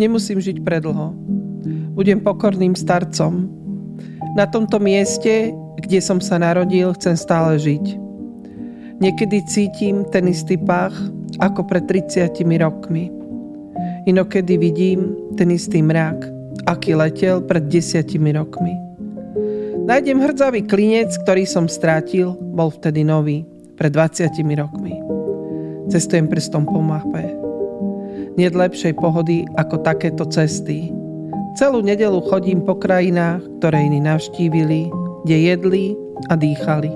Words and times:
Nemusím 0.00 0.40
žiť 0.40 0.64
predlho. 0.64 1.12
Budem 1.92 2.20
pokorným 2.24 2.72
starcom. 2.72 3.48
Na 4.32 4.48
tomto 4.48 4.80
mieste, 4.80 5.52
kde 5.84 6.00
som 6.00 6.16
sa 6.18 6.40
narodil, 6.40 6.96
chcem 6.96 7.14
stále 7.16 7.60
žiť. 7.60 8.00
Niekedy 9.02 9.44
cítim 9.50 10.06
ten 10.08 10.30
istý 10.30 10.56
pach 10.56 10.94
ako 11.42 11.66
pred 11.66 11.84
30 11.84 12.32
rokmi. 12.62 13.10
Inokedy 14.06 14.56
vidím 14.58 15.14
ten 15.34 15.50
istý 15.50 15.82
mrak, 15.82 16.22
aký 16.70 16.94
letel 16.94 17.42
pred 17.42 17.66
desiatimi 17.66 18.32
rokmi. 18.32 18.74
Nájdem 19.82 20.22
hrdzavý 20.22 20.62
klinec, 20.62 21.10
ktorý 21.26 21.42
som 21.42 21.66
strátil, 21.66 22.38
bol 22.54 22.70
vtedy 22.70 23.02
nový, 23.02 23.42
pred 23.74 23.90
20 23.90 24.30
rokmi. 24.54 24.94
Cestujem 25.90 26.30
prstom 26.30 26.62
po 26.62 26.78
mape. 26.78 27.41
Nie 28.40 28.48
lepšej 28.48 28.96
pohody 28.96 29.44
ako 29.60 29.84
takéto 29.84 30.24
cesty. 30.24 30.88
Celú 31.60 31.84
nedelu 31.84 32.16
chodím 32.32 32.64
po 32.64 32.72
krajinách, 32.80 33.44
ktoré 33.60 33.84
iní 33.84 34.00
navštívili, 34.00 34.88
kde 35.28 35.36
jedli 35.52 35.84
a 36.32 36.34
dýchali. 36.40 36.88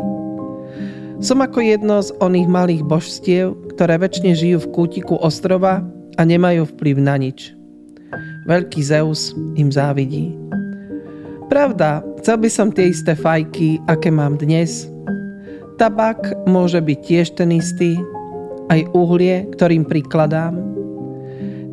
Som 1.20 1.44
ako 1.44 1.60
jedno 1.60 2.00
z 2.00 2.12
oných 2.20 2.48
malých 2.48 2.82
božstiev, 2.84 3.56
ktoré 3.76 4.00
väčšine 4.00 4.32
žijú 4.36 4.64
v 4.64 4.72
kútiku 4.72 5.16
ostrova 5.20 5.84
a 6.16 6.22
nemajú 6.24 6.68
vplyv 6.76 6.96
na 7.00 7.16
nič. 7.20 7.52
Veľký 8.48 8.80
Zeus 8.84 9.36
im 9.56 9.68
závidí. 9.68 10.32
Pravda, 11.52 12.04
chcel 12.20 12.36
by 12.42 12.48
som 12.52 12.68
tie 12.72 12.90
isté 12.92 13.16
fajky, 13.16 13.80
aké 13.88 14.12
mám 14.12 14.36
dnes. 14.40 14.88
Tabak 15.76 16.32
môže 16.48 16.80
byť 16.80 16.98
tiež 17.04 17.26
ten 17.36 17.52
istý, 17.52 18.00
aj 18.72 18.88
uhlie, 18.96 19.46
ktorým 19.54 19.86
prikladám, 19.86 20.58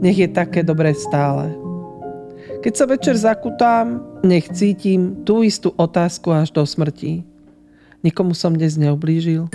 nech 0.03 0.19
je 0.19 0.27
také 0.27 0.67
dobré 0.67 0.91
stále. 0.91 1.55
Keď 2.59 2.73
sa 2.75 2.85
večer 2.87 3.15
zakutám, 3.15 4.03
nech 4.19 4.51
cítim 4.51 5.23
tú 5.23 5.47
istú 5.47 5.71
otázku 5.79 6.35
až 6.35 6.51
do 6.51 6.67
smrti. 6.67 7.23
Nikomu 8.03 8.35
som 8.35 8.51
dnes 8.51 8.75
neublížil. 8.75 9.47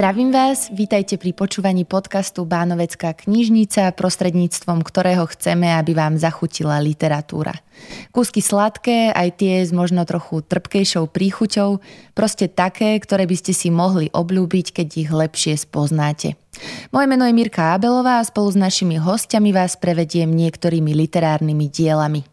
Zdravím 0.00 0.32
vás, 0.32 0.72
vítajte 0.72 1.20
pri 1.20 1.36
počúvaní 1.36 1.84
podcastu 1.84 2.48
Bánovecká 2.48 3.12
knižnica, 3.12 3.92
prostredníctvom 3.92 4.80
ktorého 4.80 5.28
chceme, 5.28 5.76
aby 5.76 5.92
vám 5.92 6.16
zachutila 6.16 6.80
literatúra. 6.80 7.52
Kúsky 8.08 8.40
sladké, 8.40 9.12
aj 9.12 9.28
tie 9.36 9.60
s 9.60 9.76
možno 9.76 10.08
trochu 10.08 10.40
trpkejšou 10.40 11.04
príchuťou, 11.04 11.84
proste 12.16 12.48
také, 12.48 12.96
ktoré 12.96 13.28
by 13.28 13.36
ste 13.44 13.52
si 13.52 13.68
mohli 13.68 14.08
obľúbiť, 14.08 14.72
keď 14.72 14.88
ich 14.88 15.10
lepšie 15.12 15.60
spoznáte. 15.60 16.32
Moje 16.96 17.04
meno 17.04 17.28
je 17.28 17.36
Mirka 17.36 17.76
Abelová 17.76 18.24
a 18.24 18.28
spolu 18.28 18.48
s 18.48 18.56
našimi 18.56 18.96
hostiami 18.96 19.52
vás 19.52 19.76
prevediem 19.76 20.32
niektorými 20.32 20.96
literárnymi 20.96 21.68
dielami. 21.68 22.24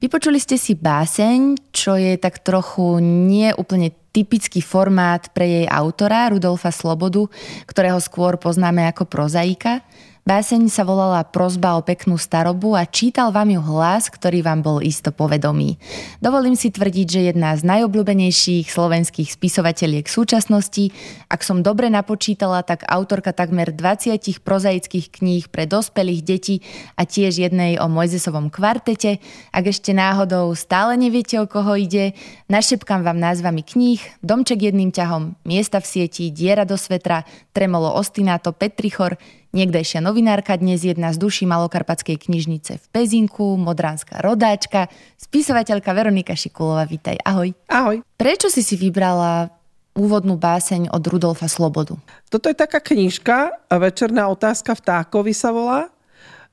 Vypočuli 0.00 0.40
ste 0.40 0.56
si 0.56 0.72
báseň, 0.80 1.70
čo 1.76 1.92
je 1.92 2.16
tak 2.16 2.40
trochu 2.40 3.04
nie 3.04 3.52
úplne 3.52 3.92
typický 4.16 4.64
formát 4.64 5.28
pre 5.36 5.44
jej 5.44 5.66
autora 5.68 6.32
Rudolfa 6.32 6.72
Slobodu, 6.72 7.28
ktorého 7.68 8.00
skôr 8.00 8.40
poznáme 8.40 8.88
ako 8.88 9.04
prozaika. 9.04 9.84
Báseň 10.20 10.68
sa 10.68 10.84
volala 10.84 11.24
Prozba 11.24 11.80
o 11.80 11.82
peknú 11.82 12.20
starobu 12.20 12.76
a 12.76 12.84
čítal 12.84 13.32
vám 13.32 13.56
ju 13.56 13.60
hlas, 13.64 14.12
ktorý 14.12 14.44
vám 14.44 14.60
bol 14.60 14.84
isto 14.84 15.16
povedomý. 15.16 15.80
Dovolím 16.20 16.60
si 16.60 16.68
tvrdiť, 16.68 17.06
že 17.08 17.20
jedna 17.32 17.56
z 17.56 17.64
najobľúbenejších 17.64 18.68
slovenských 18.68 19.32
spisovateľiek 19.32 20.04
súčasnosti. 20.04 20.92
Ak 21.32 21.40
som 21.40 21.64
dobre 21.64 21.88
napočítala, 21.88 22.60
tak 22.60 22.84
autorka 22.84 23.32
takmer 23.32 23.72
20 23.72 24.20
prozaických 24.44 25.08
kníh 25.08 25.48
pre 25.48 25.64
dospelých 25.64 26.20
detí 26.20 26.60
a 27.00 27.08
tiež 27.08 27.40
jednej 27.40 27.80
o 27.80 27.88
Mojzesovom 27.88 28.52
kvartete. 28.52 29.24
Ak 29.56 29.64
ešte 29.72 29.96
náhodou 29.96 30.52
stále 30.52 31.00
neviete, 31.00 31.40
o 31.40 31.48
koho 31.48 31.80
ide, 31.80 32.12
našepkám 32.52 33.08
vám 33.08 33.16
názvami 33.16 33.64
kníh 33.64 34.04
Domček 34.20 34.68
jedným 34.68 34.92
ťahom, 34.92 35.40
Miesta 35.48 35.80
v 35.80 35.88
sieti, 35.88 36.28
Diera 36.28 36.68
do 36.68 36.76
svetra, 36.76 37.24
Tremolo 37.56 37.96
ostinato, 37.96 38.52
Petrichor, 38.52 39.16
Niekdejšia 39.50 39.98
novinárka, 39.98 40.54
dnes 40.54 40.86
jedna 40.86 41.10
z 41.10 41.18
duší 41.18 41.42
Malokarpatskej 41.42 42.22
knižnice 42.22 42.78
v 42.78 42.86
Pezinku, 42.94 43.58
modránska 43.58 44.22
rodáčka, 44.22 44.86
spisovateľka 45.18 45.90
Veronika 45.90 46.38
Šikulová. 46.38 46.86
Vítaj, 46.86 47.18
ahoj. 47.26 47.50
Ahoj. 47.66 47.98
Prečo 48.14 48.46
si 48.46 48.62
si 48.62 48.78
vybrala 48.78 49.50
úvodnú 49.98 50.38
báseň 50.38 50.94
od 50.94 51.02
Rudolfa 51.02 51.50
Slobodu? 51.50 51.98
Toto 52.30 52.46
je 52.46 52.54
taká 52.54 52.78
knižka, 52.78 53.66
Večerná 53.74 54.30
otázka 54.30 54.70
vtákovi 54.78 55.34
sa 55.34 55.50
volá, 55.50 55.90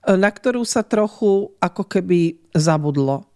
na 0.02 0.34
ktorú 0.34 0.66
sa 0.66 0.82
trochu 0.82 1.54
ako 1.62 1.86
keby 1.86 2.42
zabudlo. 2.58 3.30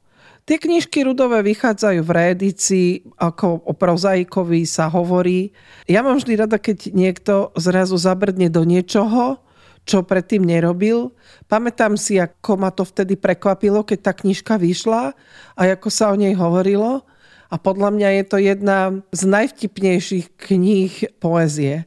Tie 0.50 0.58
knižky 0.58 1.06
Rudové 1.06 1.46
vychádzajú 1.46 2.02
v 2.02 2.10
reedícii, 2.10 2.90
ako 3.14 3.62
o 3.62 3.78
prozaikovi 3.78 4.66
sa 4.66 4.90
hovorí. 4.90 5.54
Ja 5.86 6.02
mám 6.02 6.18
vždy 6.18 6.34
rada, 6.34 6.58
keď 6.58 6.98
niekto 6.98 7.54
zrazu 7.54 8.02
zabrdne 8.02 8.50
do 8.50 8.66
niečoho, 8.66 9.38
čo 9.86 10.06
predtým 10.06 10.46
nerobil. 10.46 11.12
Pamätám 11.50 11.98
si, 11.98 12.22
ako 12.22 12.62
ma 12.62 12.70
to 12.70 12.86
vtedy 12.86 13.18
prekvapilo, 13.18 13.82
keď 13.82 14.00
tá 14.10 14.14
knižka 14.14 14.56
vyšla 14.62 15.14
a 15.58 15.62
ako 15.74 15.90
sa 15.90 16.14
o 16.14 16.16
nej 16.16 16.38
hovorilo. 16.38 17.04
A 17.52 17.60
podľa 17.60 17.92
mňa 17.92 18.10
je 18.16 18.24
to 18.24 18.38
jedna 18.40 18.80
z 19.12 19.22
najvtipnejších 19.28 20.40
kníh 20.40 20.94
poezie. 21.20 21.84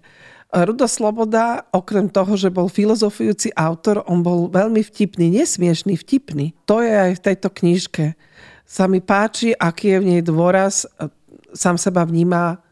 Rudo 0.55 0.87
Sloboda, 0.87 1.67
okrem 1.75 2.07
toho, 2.07 2.39
že 2.39 2.53
bol 2.53 2.71
filozofujúci 2.71 3.51
autor, 3.59 4.07
on 4.07 4.23
bol 4.23 4.47
veľmi 4.47 4.87
vtipný, 4.87 5.43
nesmiešný, 5.43 5.99
vtipný. 5.99 6.55
To 6.71 6.79
je 6.79 6.95
aj 6.95 7.13
v 7.19 7.25
tejto 7.27 7.49
knižke. 7.51 8.15
Sa 8.63 8.87
mi 8.87 9.03
páči, 9.03 9.51
aký 9.51 9.97
je 9.97 9.99
v 9.99 10.09
nej 10.15 10.23
dôraz, 10.23 10.87
sám 11.51 11.75
seba 11.75 12.07
vníma 12.07 12.64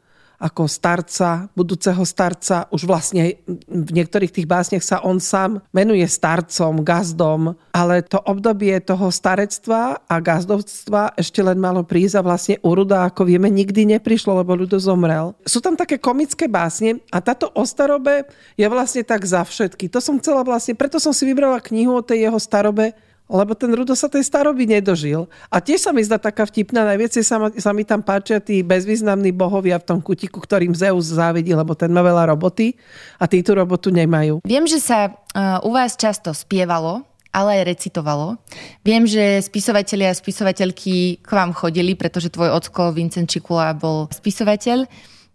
ako 0.42 0.66
starca, 0.66 1.46
budúceho 1.54 2.02
starca. 2.02 2.66
Už 2.74 2.82
vlastne 2.82 3.38
v 3.70 3.90
niektorých 3.94 4.34
tých 4.34 4.50
básniach 4.50 4.82
sa 4.82 4.98
on 5.06 5.22
sám 5.22 5.62
menuje 5.70 6.02
starcom, 6.02 6.82
gazdom, 6.82 7.54
ale 7.70 8.02
to 8.02 8.18
obdobie 8.18 8.74
toho 8.82 9.14
starectva 9.14 10.02
a 10.02 10.14
gazdovstva 10.18 11.14
ešte 11.14 11.38
len 11.38 11.62
malo 11.62 11.86
prísť 11.86 12.18
a 12.18 12.26
vlastne 12.26 12.56
Uruda, 12.66 13.06
ako 13.06 13.30
vieme, 13.30 13.46
nikdy 13.46 13.86
neprišlo, 13.94 14.42
lebo 14.42 14.58
ľudo 14.58 14.82
zomrel. 14.82 15.38
Sú 15.46 15.62
tam 15.62 15.78
také 15.78 16.02
komické 16.02 16.50
básne 16.50 16.98
a 17.14 17.22
táto 17.22 17.46
o 17.54 17.62
starobe 17.62 18.26
je 18.58 18.66
vlastne 18.66 19.06
tak 19.06 19.22
za 19.22 19.46
všetky. 19.46 19.86
To 19.94 20.02
som 20.02 20.18
chcela 20.18 20.42
vlastne, 20.42 20.74
preto 20.74 20.98
som 20.98 21.14
si 21.14 21.22
vybrala 21.22 21.62
knihu 21.62 21.94
o 21.94 22.02
tej 22.02 22.26
jeho 22.26 22.38
starobe, 22.42 22.98
lebo 23.32 23.56
ten 23.56 23.72
Rudo 23.72 23.96
sa 23.96 24.12
tej 24.12 24.28
staroby 24.28 24.68
nedožil. 24.68 25.24
A 25.48 25.64
tiež 25.64 25.88
sa 25.88 25.90
mi 25.96 26.04
zdá 26.04 26.20
taká 26.20 26.44
vtipná, 26.44 26.84
najviac 26.84 27.16
sa, 27.16 27.48
sa 27.48 27.70
mi 27.72 27.88
tam 27.88 28.04
páčia 28.04 28.44
tí 28.44 28.60
bezvýznamní 28.60 29.32
bohovia 29.32 29.80
v 29.80 29.88
tom 29.88 29.98
kutiku, 30.04 30.36
ktorým 30.36 30.76
Zeus 30.76 31.08
závidí, 31.08 31.56
lebo 31.56 31.72
ten 31.72 31.88
má 31.88 32.04
veľa 32.04 32.28
roboty 32.28 32.76
a 33.16 33.24
tí 33.24 33.40
tú 33.40 33.56
robotu 33.56 33.88
nemajú. 33.88 34.44
Viem, 34.44 34.68
že 34.68 34.84
sa 34.84 35.08
uh, 35.08 35.64
u 35.64 35.72
vás 35.72 35.96
často 35.96 36.36
spievalo, 36.36 37.08
ale 37.32 37.64
aj 37.64 37.72
recitovalo. 37.72 38.36
Viem, 38.84 39.08
že 39.08 39.40
spisovatelia 39.40 40.12
a 40.12 40.18
spisovateľky 40.18 41.24
k 41.24 41.30
vám 41.32 41.56
chodili, 41.56 41.96
pretože 41.96 42.28
tvoj 42.28 42.52
ocko 42.52 42.92
Vincent 42.92 43.32
Čikula 43.32 43.72
bol 43.72 44.12
spisovateľ. 44.12 44.84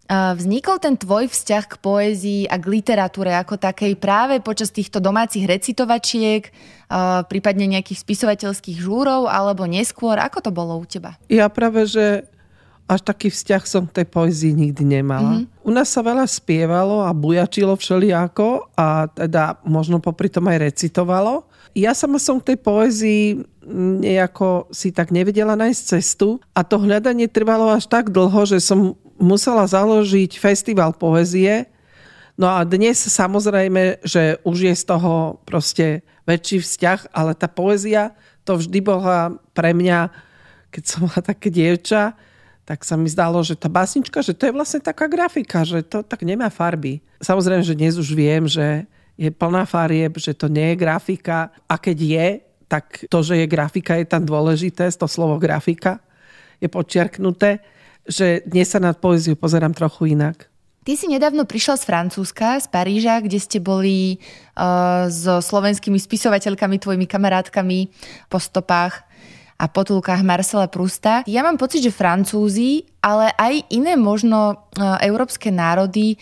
Vznikol 0.08 0.80
ten 0.80 0.96
tvoj 0.96 1.28
vzťah 1.28 1.64
k 1.68 1.74
poézii 1.84 2.42
a 2.48 2.56
k 2.56 2.80
literatúre 2.80 3.36
ako 3.36 3.60
takej 3.60 3.92
práve 4.00 4.40
počas 4.40 4.72
týchto 4.72 5.04
domácich 5.04 5.44
recitovačiek, 5.44 6.48
prípadne 7.28 7.68
nejakých 7.68 8.08
spisovateľských 8.08 8.80
žúrov, 8.80 9.28
alebo 9.28 9.68
neskôr? 9.68 10.16
Ako 10.16 10.40
to 10.40 10.48
bolo 10.48 10.80
u 10.80 10.88
teba? 10.88 11.20
Ja 11.28 11.52
práve, 11.52 11.84
že 11.84 12.24
až 12.88 13.04
taký 13.04 13.28
vzťah 13.28 13.62
som 13.68 13.84
k 13.84 14.00
tej 14.00 14.06
poézii 14.08 14.56
nikdy 14.56 14.80
nemala. 14.80 15.44
Mm-hmm. 15.44 15.60
U 15.60 15.70
nás 15.76 15.92
sa 15.92 16.00
veľa 16.00 16.24
spievalo 16.24 17.04
a 17.04 17.12
bujačilo 17.12 17.76
všelijako 17.76 18.72
a 18.80 19.12
teda 19.12 19.60
možno 19.68 20.00
popri 20.00 20.32
tom 20.32 20.48
aj 20.48 20.72
recitovalo. 20.72 21.44
Ja 21.76 21.92
sama 21.92 22.16
som 22.16 22.40
k 22.40 22.56
tej 22.56 22.58
poézii 22.64 23.44
nejako 24.00 24.72
si 24.72 24.88
tak 24.88 25.12
nevedela 25.12 25.52
nájsť 25.52 26.00
cestu 26.00 26.40
a 26.56 26.64
to 26.64 26.80
hľadanie 26.80 27.28
trvalo 27.28 27.68
až 27.68 27.84
tak 27.92 28.08
dlho, 28.08 28.48
že 28.48 28.56
som 28.56 28.96
musela 29.18 29.66
založiť 29.66 30.38
festival 30.38 30.94
poezie. 30.94 31.66
No 32.38 32.46
a 32.48 32.62
dnes 32.62 32.96
samozrejme, 33.02 34.02
že 34.06 34.38
už 34.46 34.70
je 34.70 34.74
z 34.74 34.84
toho 34.86 35.42
proste 35.42 36.06
väčší 36.24 36.62
vzťah, 36.62 37.10
ale 37.10 37.34
tá 37.34 37.50
poézia 37.50 38.14
to 38.46 38.56
vždy 38.56 38.80
bola 38.80 39.36
pre 39.52 39.76
mňa, 39.76 40.08
keď 40.72 40.82
som 40.86 41.04
bola 41.04 41.20
také 41.20 41.52
dievča, 41.52 42.16
tak 42.64 42.84
sa 42.84 42.96
mi 42.96 43.08
zdalo, 43.08 43.40
že 43.44 43.56
tá 43.56 43.68
básnička, 43.68 44.24
že 44.24 44.32
to 44.32 44.48
je 44.48 44.56
vlastne 44.56 44.80
taká 44.80 45.08
grafika, 45.08 45.64
že 45.64 45.84
to 45.84 46.00
tak 46.00 46.24
nemá 46.24 46.48
farby. 46.48 47.00
Samozrejme, 47.20 47.64
že 47.64 47.76
dnes 47.76 47.96
už 48.00 48.12
viem, 48.12 48.44
že 48.48 48.88
je 49.18 49.28
plná 49.28 49.66
farieb, 49.68 50.16
že 50.16 50.32
to 50.32 50.46
nie 50.48 50.72
je 50.72 50.80
grafika. 50.80 51.50
A 51.66 51.74
keď 51.76 51.98
je, 51.98 52.26
tak 52.68 53.08
to, 53.08 53.18
že 53.24 53.40
je 53.40 53.46
grafika, 53.48 53.96
je 53.98 54.06
tam 54.06 54.22
dôležité, 54.22 54.88
to 54.92 55.08
slovo 55.08 55.40
grafika 55.40 56.00
je 56.58 56.68
podčiarknuté 56.68 57.62
že 58.08 58.42
dnes 58.48 58.72
sa 58.72 58.80
na 58.80 58.96
poéziu 58.96 59.36
pozerám 59.36 59.76
trochu 59.76 60.16
inak. 60.16 60.48
Ty 60.88 60.96
si 60.96 61.04
nedávno 61.04 61.44
prišla 61.44 61.76
z 61.76 61.84
Francúzska, 61.84 62.56
z 62.56 62.66
Paríža, 62.72 63.20
kde 63.20 63.36
ste 63.36 63.60
boli 63.60 64.16
uh, 64.56 65.04
so 65.12 65.44
slovenskými 65.44 66.00
spisovateľkami, 66.00 66.80
tvojimi 66.80 67.04
kamarátkami 67.04 67.92
po 68.32 68.40
stopách 68.40 69.04
a 69.60 69.68
potulkách 69.68 70.24
Marcela 70.24 70.64
Prusta. 70.64 71.28
Ja 71.28 71.44
mám 71.44 71.60
pocit, 71.60 71.84
že 71.84 71.92
Francúzi, 71.92 72.88
ale 73.04 73.28
aj 73.36 73.68
iné 73.68 74.00
možno 74.00 74.56
uh, 74.56 74.96
európske 75.04 75.52
národy 75.52 76.16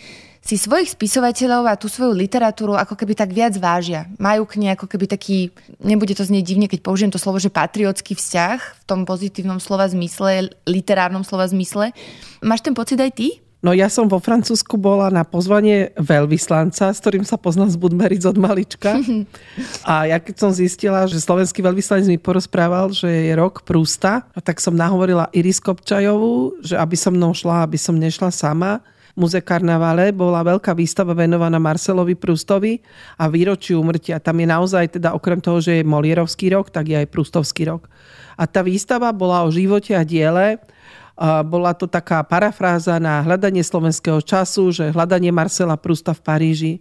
si 0.47 0.55
svojich 0.55 0.95
spisovateľov 0.95 1.67
a 1.67 1.75
tú 1.75 1.91
svoju 1.91 2.15
literatúru 2.15 2.79
ako 2.79 2.95
keby 2.95 3.19
tak 3.19 3.35
viac 3.35 3.51
vážia. 3.59 4.07
Majú 4.15 4.47
k 4.47 4.63
nej 4.63 4.71
ako 4.79 4.87
keby 4.87 5.03
taký, 5.11 5.51
nebude 5.83 6.15
to 6.15 6.23
znieť 6.23 6.45
divne, 6.47 6.71
keď 6.71 6.79
použijem 6.87 7.11
to 7.11 7.19
slovo, 7.19 7.35
že 7.35 7.51
patriotský 7.51 8.15
vzťah 8.15 8.59
v 8.79 8.83
tom 8.87 9.03
pozitívnom 9.03 9.59
slova 9.59 9.91
zmysle, 9.91 10.55
literárnom 10.63 11.27
slova 11.27 11.51
zmysle. 11.51 11.91
Máš 12.39 12.63
ten 12.63 12.71
pocit 12.71 12.95
aj 12.95 13.11
ty? 13.11 13.43
No 13.59 13.75
ja 13.75 13.91
som 13.91 14.07
vo 14.07 14.23
Francúzsku 14.23 14.79
bola 14.79 15.11
na 15.11 15.27
pozvanie 15.27 15.91
veľvyslanca, 15.99 16.95
s 16.95 17.01
ktorým 17.03 17.27
sa 17.27 17.35
poznám 17.35 17.73
z 17.73 17.81
Budmeric 17.83 18.23
od 18.23 18.39
malička. 18.39 18.95
A 19.89 20.07
ja 20.07 20.23
keď 20.23 20.47
som 20.47 20.51
zistila, 20.55 21.03
že 21.11 21.19
slovenský 21.19 21.59
veľvyslanec 21.59 22.07
mi 22.07 22.15
porozprával, 22.21 22.95
že 22.95 23.09
je 23.09 23.33
rok 23.35 23.67
Prústa, 23.67 24.23
tak 24.47 24.63
som 24.63 24.77
nahovorila 24.77 25.27
Iris 25.35 25.59
Kopčajovú, 25.59 26.63
že 26.63 26.79
aby 26.79 26.95
som 26.95 27.11
mnou 27.11 27.35
šla, 27.35 27.67
aby 27.67 27.75
som 27.75 27.99
nešla 27.99 28.31
sama. 28.31 28.79
Muze 29.17 29.41
Karnavale 29.41 30.13
bola 30.13 30.45
veľká 30.45 30.77
výstava 30.77 31.17
venovaná 31.17 31.57
Marcelovi 31.57 32.13
Prustovi 32.13 32.77
a 33.17 33.25
výročiu 33.25 33.81
umrtia. 33.81 34.21
Tam 34.21 34.37
je 34.37 34.45
naozaj 34.45 35.01
teda 35.01 35.17
okrem 35.17 35.41
toho, 35.41 35.57
že 35.57 35.81
je 35.81 35.89
Molierovský 35.89 36.53
rok, 36.53 36.69
tak 36.69 36.93
je 36.93 37.01
aj 37.01 37.09
Prustovský 37.09 37.65
rok. 37.65 37.89
A 38.37 38.45
tá 38.45 38.61
výstava 38.61 39.09
bola 39.09 39.41
o 39.41 39.49
živote 39.49 39.97
a 39.97 40.05
diele 40.05 40.61
bola 41.49 41.73
to 41.73 41.89
taká 41.89 42.21
parafráza 42.21 43.01
na 43.01 43.25
hľadanie 43.25 43.65
slovenského 43.65 44.21
času, 44.21 44.69
že 44.69 44.93
hľadanie 44.93 45.33
Marcela 45.33 45.73
Prusta 45.73 46.13
v 46.13 46.21
Paríži. 46.21 46.73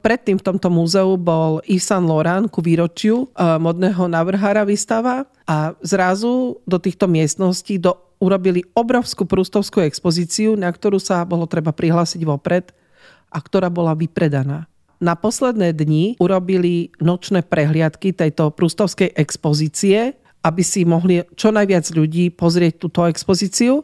Predtým 0.00 0.40
v 0.40 0.44
tomto 0.44 0.68
múzeu 0.72 1.16
bol 1.20 1.60
Yves 1.64 1.88
Saint 1.88 2.04
Laurent 2.04 2.48
ku 2.48 2.64
výročiu 2.64 3.28
modného 3.36 4.08
navrhára 4.08 4.64
výstava 4.64 5.28
a 5.44 5.76
zrazu 5.84 6.60
do 6.64 6.76
týchto 6.80 7.08
miestností 7.08 7.76
do 7.76 8.03
urobili 8.22 8.64
obrovskú 8.72 9.26
prústovskú 9.26 9.82
expozíciu, 9.84 10.54
na 10.54 10.70
ktorú 10.70 10.98
sa 11.02 11.22
bolo 11.26 11.44
treba 11.44 11.74
prihlásiť 11.74 12.22
vopred 12.22 12.70
a 13.30 13.38
ktorá 13.42 13.68
bola 13.68 13.92
vypredaná. 13.98 14.70
Na 15.02 15.18
posledné 15.18 15.74
dni 15.74 16.16
urobili 16.22 16.94
nočné 17.02 17.42
prehliadky 17.44 18.14
tejto 18.14 18.54
prústovskej 18.54 19.12
expozície, 19.18 20.16
aby 20.44 20.62
si 20.62 20.86
mohli 20.86 21.24
čo 21.34 21.50
najviac 21.50 21.88
ľudí 21.92 22.30
pozrieť 22.32 22.78
túto 22.78 23.04
expozíciu. 23.08 23.82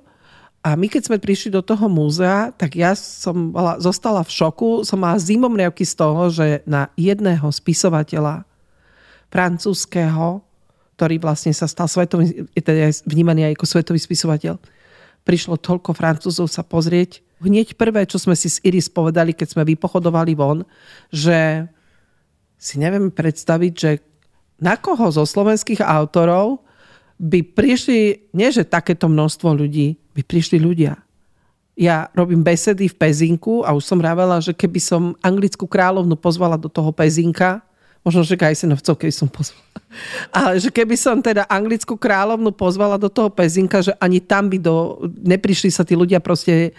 A 0.61 0.77
my 0.77 0.93
keď 0.93 1.09
sme 1.09 1.19
prišli 1.19 1.57
do 1.57 1.65
toho 1.65 1.89
múzea, 1.89 2.53
tak 2.53 2.77
ja 2.77 2.93
som 2.93 3.49
bola, 3.49 3.81
zostala 3.81 4.21
v 4.21 4.29
šoku, 4.29 4.85
som 4.85 5.01
mala 5.01 5.17
zimomriavky 5.17 5.89
z 5.89 5.95
toho, 5.97 6.29
že 6.29 6.61
na 6.69 6.93
jedného 7.01 7.49
spisovateľa 7.49 8.45
francúzského 9.33 10.45
ktorý 11.01 11.17
vlastne 11.17 11.57
sa 11.57 11.65
stal 11.65 11.89
svetový, 11.89 12.45
teda 12.53 12.93
vnímaný 13.09 13.49
aj 13.49 13.57
ako 13.57 13.65
svetový 13.65 13.97
spisovateľ. 13.97 14.61
Prišlo 15.25 15.57
toľko 15.57 15.97
Francúzov 15.97 16.53
sa 16.53 16.61
pozrieť. 16.61 17.25
Hneď 17.41 17.73
prvé, 17.81 18.05
čo 18.05 18.21
sme 18.21 18.37
si 18.37 18.53
s 18.53 18.61
Iris 18.61 18.93
povedali, 18.93 19.33
keď 19.33 19.57
sme 19.57 19.65
vypochodovali 19.65 20.37
von, 20.37 20.69
že 21.09 21.65
si 22.61 22.77
neviem 22.77 23.09
predstaviť, 23.09 23.73
že 23.73 24.05
na 24.61 24.77
koho 24.77 25.09
zo 25.09 25.25
slovenských 25.25 25.81
autorov 25.81 26.61
by 27.17 27.49
prišli, 27.49 28.29
nie 28.37 28.53
že 28.53 28.69
takéto 28.69 29.09
množstvo 29.09 29.57
ľudí, 29.57 29.97
by 30.13 30.21
prišli 30.21 30.61
ľudia. 30.61 31.01
Ja 31.81 32.13
robím 32.13 32.45
besedy 32.45 32.93
v 32.93 32.99
Pezinku 33.01 33.65
a 33.65 33.73
už 33.73 33.89
som 33.89 34.05
rávela, 34.05 34.37
že 34.45 34.53
keby 34.53 34.77
som 34.77 35.17
anglickú 35.25 35.65
kráľovnu 35.65 36.13
pozvala 36.21 36.61
do 36.61 36.69
toho 36.69 36.93
Pezinka, 36.93 37.65
Možno, 38.01 38.25
že 38.25 38.41
Gajsenovcov, 38.41 38.97
keby 38.97 39.13
som 39.13 39.29
pozvala. 39.29 39.61
Ale 40.33 40.57
že 40.57 40.73
keby 40.73 40.97
som 40.97 41.21
teda 41.21 41.45
anglickú 41.45 42.01
kráľovnu 42.01 42.49
pozvala 42.57 42.97
do 42.97 43.13
toho 43.13 43.29
pezinka, 43.29 43.85
že 43.85 43.93
ani 44.01 44.25
tam 44.25 44.49
by 44.49 44.57
do, 44.57 45.05
neprišli 45.05 45.69
sa 45.69 45.85
tí 45.85 45.93
ľudia 45.93 46.17
proste 46.17 46.73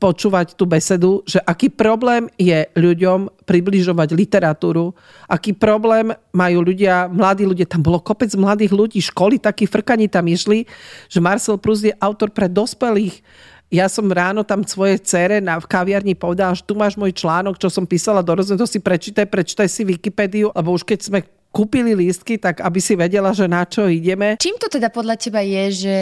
počúvať 0.00 0.56
tú 0.56 0.64
besedu, 0.64 1.20
že 1.28 1.36
aký 1.44 1.68
problém 1.68 2.32
je 2.40 2.64
ľuďom 2.72 3.44
približovať 3.44 4.08
literatúru, 4.16 4.96
aký 5.28 5.52
problém 5.52 6.16
majú 6.32 6.64
ľudia, 6.64 7.12
mladí 7.12 7.44
ľudia, 7.44 7.68
tam 7.68 7.84
bolo 7.84 8.00
kopec 8.00 8.32
mladých 8.32 8.72
ľudí, 8.72 9.04
školy 9.04 9.36
takí 9.36 9.68
frkani 9.68 10.08
tam 10.08 10.24
išli, 10.24 10.64
že 11.12 11.20
Marcel 11.20 11.60
Proust 11.60 11.84
je 11.84 11.92
autor 12.00 12.32
pre 12.32 12.48
dospelých, 12.48 13.20
ja 13.72 13.88
som 13.88 14.04
ráno 14.12 14.44
tam 14.44 14.60
svoje 14.68 15.00
cere 15.00 15.40
na, 15.40 15.56
v 15.56 15.64
kaviarni 15.64 16.12
povedala, 16.12 16.52
že 16.52 16.60
tu 16.60 16.76
máš 16.76 17.00
môj 17.00 17.16
článok, 17.16 17.56
čo 17.56 17.72
som 17.72 17.88
písala 17.88 18.20
do 18.20 18.36
to 18.36 18.68
si 18.68 18.84
prečítaj, 18.84 19.24
prečítaj 19.32 19.68
si 19.72 19.88
Wikipédiu, 19.88 20.52
lebo 20.52 20.76
už 20.76 20.84
keď 20.84 21.00
sme 21.00 21.18
kúpili 21.48 21.96
lístky, 21.96 22.36
tak 22.36 22.60
aby 22.60 22.80
si 22.84 22.92
vedela, 22.92 23.32
že 23.32 23.48
na 23.48 23.64
čo 23.64 23.88
ideme. 23.88 24.36
Čím 24.36 24.60
to 24.60 24.68
teda 24.68 24.92
podľa 24.92 25.16
teba 25.16 25.40
je, 25.40 25.64
že 25.72 25.96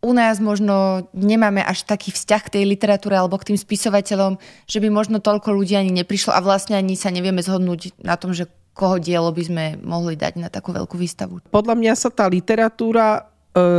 u 0.00 0.16
nás 0.16 0.40
možno 0.40 1.08
nemáme 1.12 1.60
až 1.60 1.84
taký 1.84 2.08
vzťah 2.08 2.42
k 2.48 2.52
tej 2.56 2.64
literatúre 2.64 3.16
alebo 3.16 3.36
k 3.36 3.52
tým 3.52 3.58
spisovateľom, 3.60 4.40
že 4.64 4.80
by 4.80 4.88
možno 4.88 5.20
toľko 5.20 5.52
ľudí 5.52 5.76
ani 5.76 5.92
neprišlo 5.92 6.32
a 6.32 6.40
vlastne 6.40 6.76
ani 6.76 6.96
sa 6.96 7.12
nevieme 7.12 7.44
zhodnúť 7.44 8.00
na 8.00 8.16
tom, 8.16 8.32
že 8.32 8.48
koho 8.72 8.96
dielo 8.96 9.28
by 9.28 9.42
sme 9.44 9.64
mohli 9.84 10.16
dať 10.16 10.40
na 10.40 10.48
takú 10.48 10.72
veľkú 10.72 10.96
výstavu. 10.96 11.44
Podľa 11.52 11.74
mňa 11.76 11.92
sa 12.00 12.08
tá 12.08 12.24
literatúra 12.24 13.28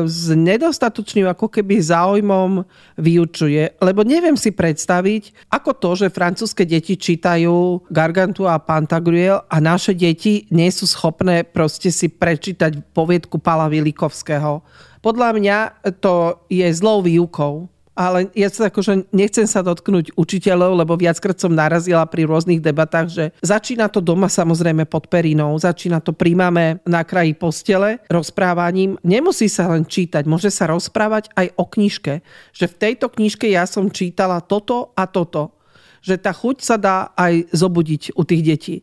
s 0.04 0.28
nedostatočným 0.36 1.32
ako 1.32 1.48
keby 1.48 1.80
záujmom 1.80 2.68
vyučuje. 3.00 3.80
Lebo 3.80 4.04
neviem 4.04 4.36
si 4.36 4.52
predstaviť, 4.52 5.48
ako 5.48 5.72
to, 5.80 5.90
že 5.96 6.14
francúzske 6.14 6.68
deti 6.68 7.00
čítajú 7.00 7.88
Gargantua 7.88 8.60
a 8.60 8.64
Pantagruel 8.64 9.48
a 9.48 9.58
naše 9.64 9.96
deti 9.96 10.44
nie 10.52 10.68
sú 10.70 10.84
schopné 10.84 11.48
proste 11.48 11.88
si 11.88 12.12
prečítať 12.12 12.92
poviedku 12.92 13.40
Pala 13.40 13.72
Vilikovského. 13.72 14.60
Podľa 15.00 15.30
mňa 15.40 15.58
to 16.04 16.46
je 16.52 16.68
zlou 16.76 17.02
výukou 17.02 17.72
ale 17.92 18.32
ja 18.32 18.48
sa 18.48 18.72
akože 18.72 19.12
nechcem 19.12 19.44
sa 19.44 19.60
dotknúť 19.60 20.16
učiteľov, 20.16 20.80
lebo 20.80 20.96
viackrát 20.96 21.36
som 21.36 21.52
narazila 21.52 22.08
pri 22.08 22.24
rôznych 22.24 22.64
debatách, 22.64 23.08
že 23.12 23.26
začína 23.44 23.92
to 23.92 24.00
doma 24.00 24.32
samozrejme 24.32 24.88
pod 24.88 25.12
perinou, 25.12 25.60
začína 25.60 26.00
to 26.00 26.16
príjmame 26.16 26.80
na 26.88 27.04
kraji 27.04 27.36
postele 27.36 28.00
rozprávaním. 28.08 28.96
Nemusí 29.04 29.52
sa 29.52 29.68
len 29.68 29.84
čítať, 29.84 30.24
môže 30.24 30.48
sa 30.48 30.72
rozprávať 30.72 31.36
aj 31.36 31.48
o 31.60 31.68
knižke. 31.68 32.14
Že 32.56 32.66
v 32.72 32.80
tejto 32.80 33.12
knižke 33.12 33.52
ja 33.52 33.68
som 33.68 33.92
čítala 33.92 34.40
toto 34.40 34.96
a 34.96 35.04
toto. 35.04 35.60
Že 36.00 36.16
tá 36.18 36.32
chuť 36.32 36.58
sa 36.64 36.76
dá 36.80 36.98
aj 37.14 37.52
zobudiť 37.52 38.16
u 38.16 38.24
tých 38.24 38.42
detí. 38.42 38.76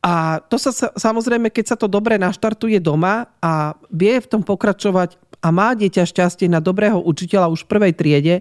A 0.00 0.40
to 0.48 0.56
sa 0.56 0.72
samozrejme, 0.96 1.52
keď 1.52 1.74
sa 1.74 1.76
to 1.76 1.84
dobre 1.84 2.16
naštartuje 2.16 2.80
doma 2.80 3.28
a 3.44 3.76
vie 3.92 4.16
v 4.16 4.30
tom 4.32 4.40
pokračovať 4.40 5.20
a 5.40 5.48
má 5.52 5.76
dieťa 5.76 6.08
šťastie 6.08 6.48
na 6.48 6.60
dobrého 6.60 7.00
učiteľa 7.00 7.52
už 7.52 7.64
v 7.64 7.70
prvej 7.76 7.92
triede, 7.96 8.34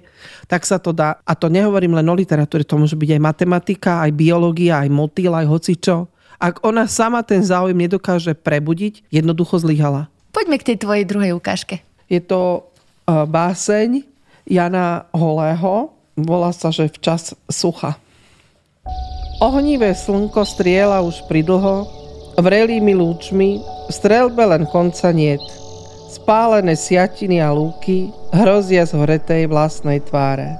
tak 0.48 0.64
sa 0.64 0.80
to 0.80 0.96
dá. 0.96 1.20
A 1.24 1.36
to 1.36 1.52
nehovorím 1.52 1.96
len 2.00 2.08
o 2.08 2.16
literatúre, 2.16 2.64
to 2.64 2.80
môže 2.80 2.96
byť 2.96 3.20
aj 3.20 3.22
matematika, 3.24 3.92
aj 4.04 4.12
biológia, 4.16 4.84
aj 4.84 4.90
motýl, 4.92 5.36
aj 5.36 5.48
hocičo. 5.48 6.08
Ak 6.40 6.64
ona 6.64 6.88
sama 6.88 7.20
ten 7.28 7.44
záujem 7.44 7.76
nedokáže 7.76 8.32
prebudiť, 8.32 9.12
jednoducho 9.12 9.60
zlyhala. 9.60 10.08
Poďme 10.32 10.56
k 10.56 10.68
tej 10.72 10.78
tvojej 10.80 11.04
druhej 11.04 11.36
ukážke. 11.36 11.84
Je 12.08 12.24
to 12.24 12.72
e, 13.04 13.12
báseň 13.28 14.08
Jana 14.48 15.12
Holého. 15.12 15.92
Volá 16.16 16.56
sa, 16.56 16.72
že 16.72 16.88
včas 16.88 17.36
sucha. 17.52 18.00
Ohnivé 19.40 19.96
slnko 19.96 20.44
striela 20.44 21.00
už 21.00 21.24
pridlho, 21.32 21.88
vrelými 22.36 22.92
lúčmi, 22.92 23.64
strelbe 23.88 24.44
len 24.44 24.68
konca 24.68 25.12
niet– 25.16 25.42
Spálené 26.10 26.74
siatiny 26.74 27.38
a 27.38 27.54
lúky 27.54 28.10
hrozia 28.34 28.82
z 28.82 28.98
horetej 28.98 29.46
vlastnej 29.46 30.02
tváre. 30.02 30.58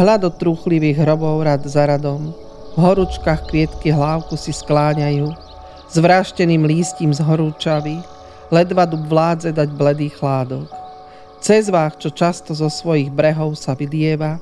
Hľad 0.00 0.32
od 0.32 0.40
trúchlivých 0.40 1.04
hrobov 1.04 1.44
rad 1.44 1.60
za 1.68 1.84
radom, 1.84 2.32
v 2.72 2.78
horúčkach 2.80 3.52
kvietky 3.52 3.92
hlávku 3.92 4.32
si 4.40 4.48
skláňajú, 4.48 5.28
s 5.92 5.96
vrašteným 6.00 6.64
lístím 6.64 7.12
z 7.12 7.20
horúčavy, 7.20 8.00
ledva 8.48 8.88
dub 8.88 9.04
vládze 9.12 9.52
dať 9.52 9.68
bledý 9.76 10.08
chládok. 10.08 10.72
Cez 11.44 11.68
vách, 11.68 12.00
čo 12.00 12.08
často 12.08 12.56
zo 12.56 12.72
svojich 12.72 13.12
brehov 13.12 13.60
sa 13.60 13.76
vylieva, 13.76 14.40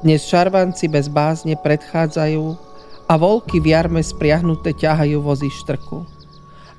dnes 0.00 0.24
šarvanci 0.24 0.88
bez 0.88 1.12
bázne 1.12 1.52
predchádzajú 1.60 2.65
a 3.06 3.14
volky 3.14 3.62
v 3.62 3.74
jarme 3.74 4.02
spriahnuté 4.02 4.74
ťahajú 4.74 5.22
vozy 5.22 5.50
štrku. 5.50 6.02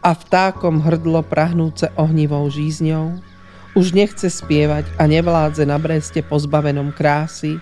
A 0.03 0.12
vtákom 0.13 0.84
hrdlo 0.84 1.24
prahnúce 1.24 1.91
ohnivou 1.96 2.48
žízňou, 2.51 3.19
už 3.75 3.96
nechce 3.96 4.27
spievať 4.27 4.88
a 5.00 5.07
nevládze 5.07 5.63
na 5.63 5.79
breste 5.79 6.19
pozbavenom 6.24 6.91
krásy, 6.96 7.60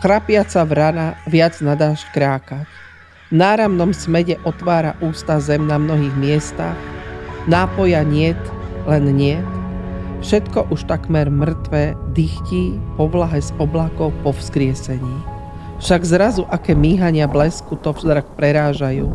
chrapiaca 0.00 0.64
vrana 0.64 1.16
viac 1.28 1.58
nadáš 1.60 2.04
krákať. 2.12 2.68
V 3.30 3.42
náramnom 3.42 3.90
smede 3.90 4.38
otvára 4.46 4.94
ústa 5.02 5.42
zem 5.42 5.66
na 5.66 5.76
mnohých 5.82 6.14
miestach, 6.14 6.78
nápoja 7.50 8.06
niet, 8.06 8.38
len 8.86 9.10
niet, 9.18 9.46
všetko 10.22 10.70
už 10.70 10.86
takmer 10.86 11.26
mŕtve 11.26 11.98
dychtí 12.14 12.78
po 12.94 13.10
vlahe 13.10 13.42
z 13.42 13.50
oblakov 13.58 14.14
po 14.22 14.30
vzkriesení. 14.30 15.35
Však 15.76 16.08
zrazu 16.08 16.48
aké 16.48 16.72
míhania 16.72 17.28
blesku 17.28 17.76
to 17.76 17.92
zrak 17.92 18.32
prerážajú. 18.32 19.12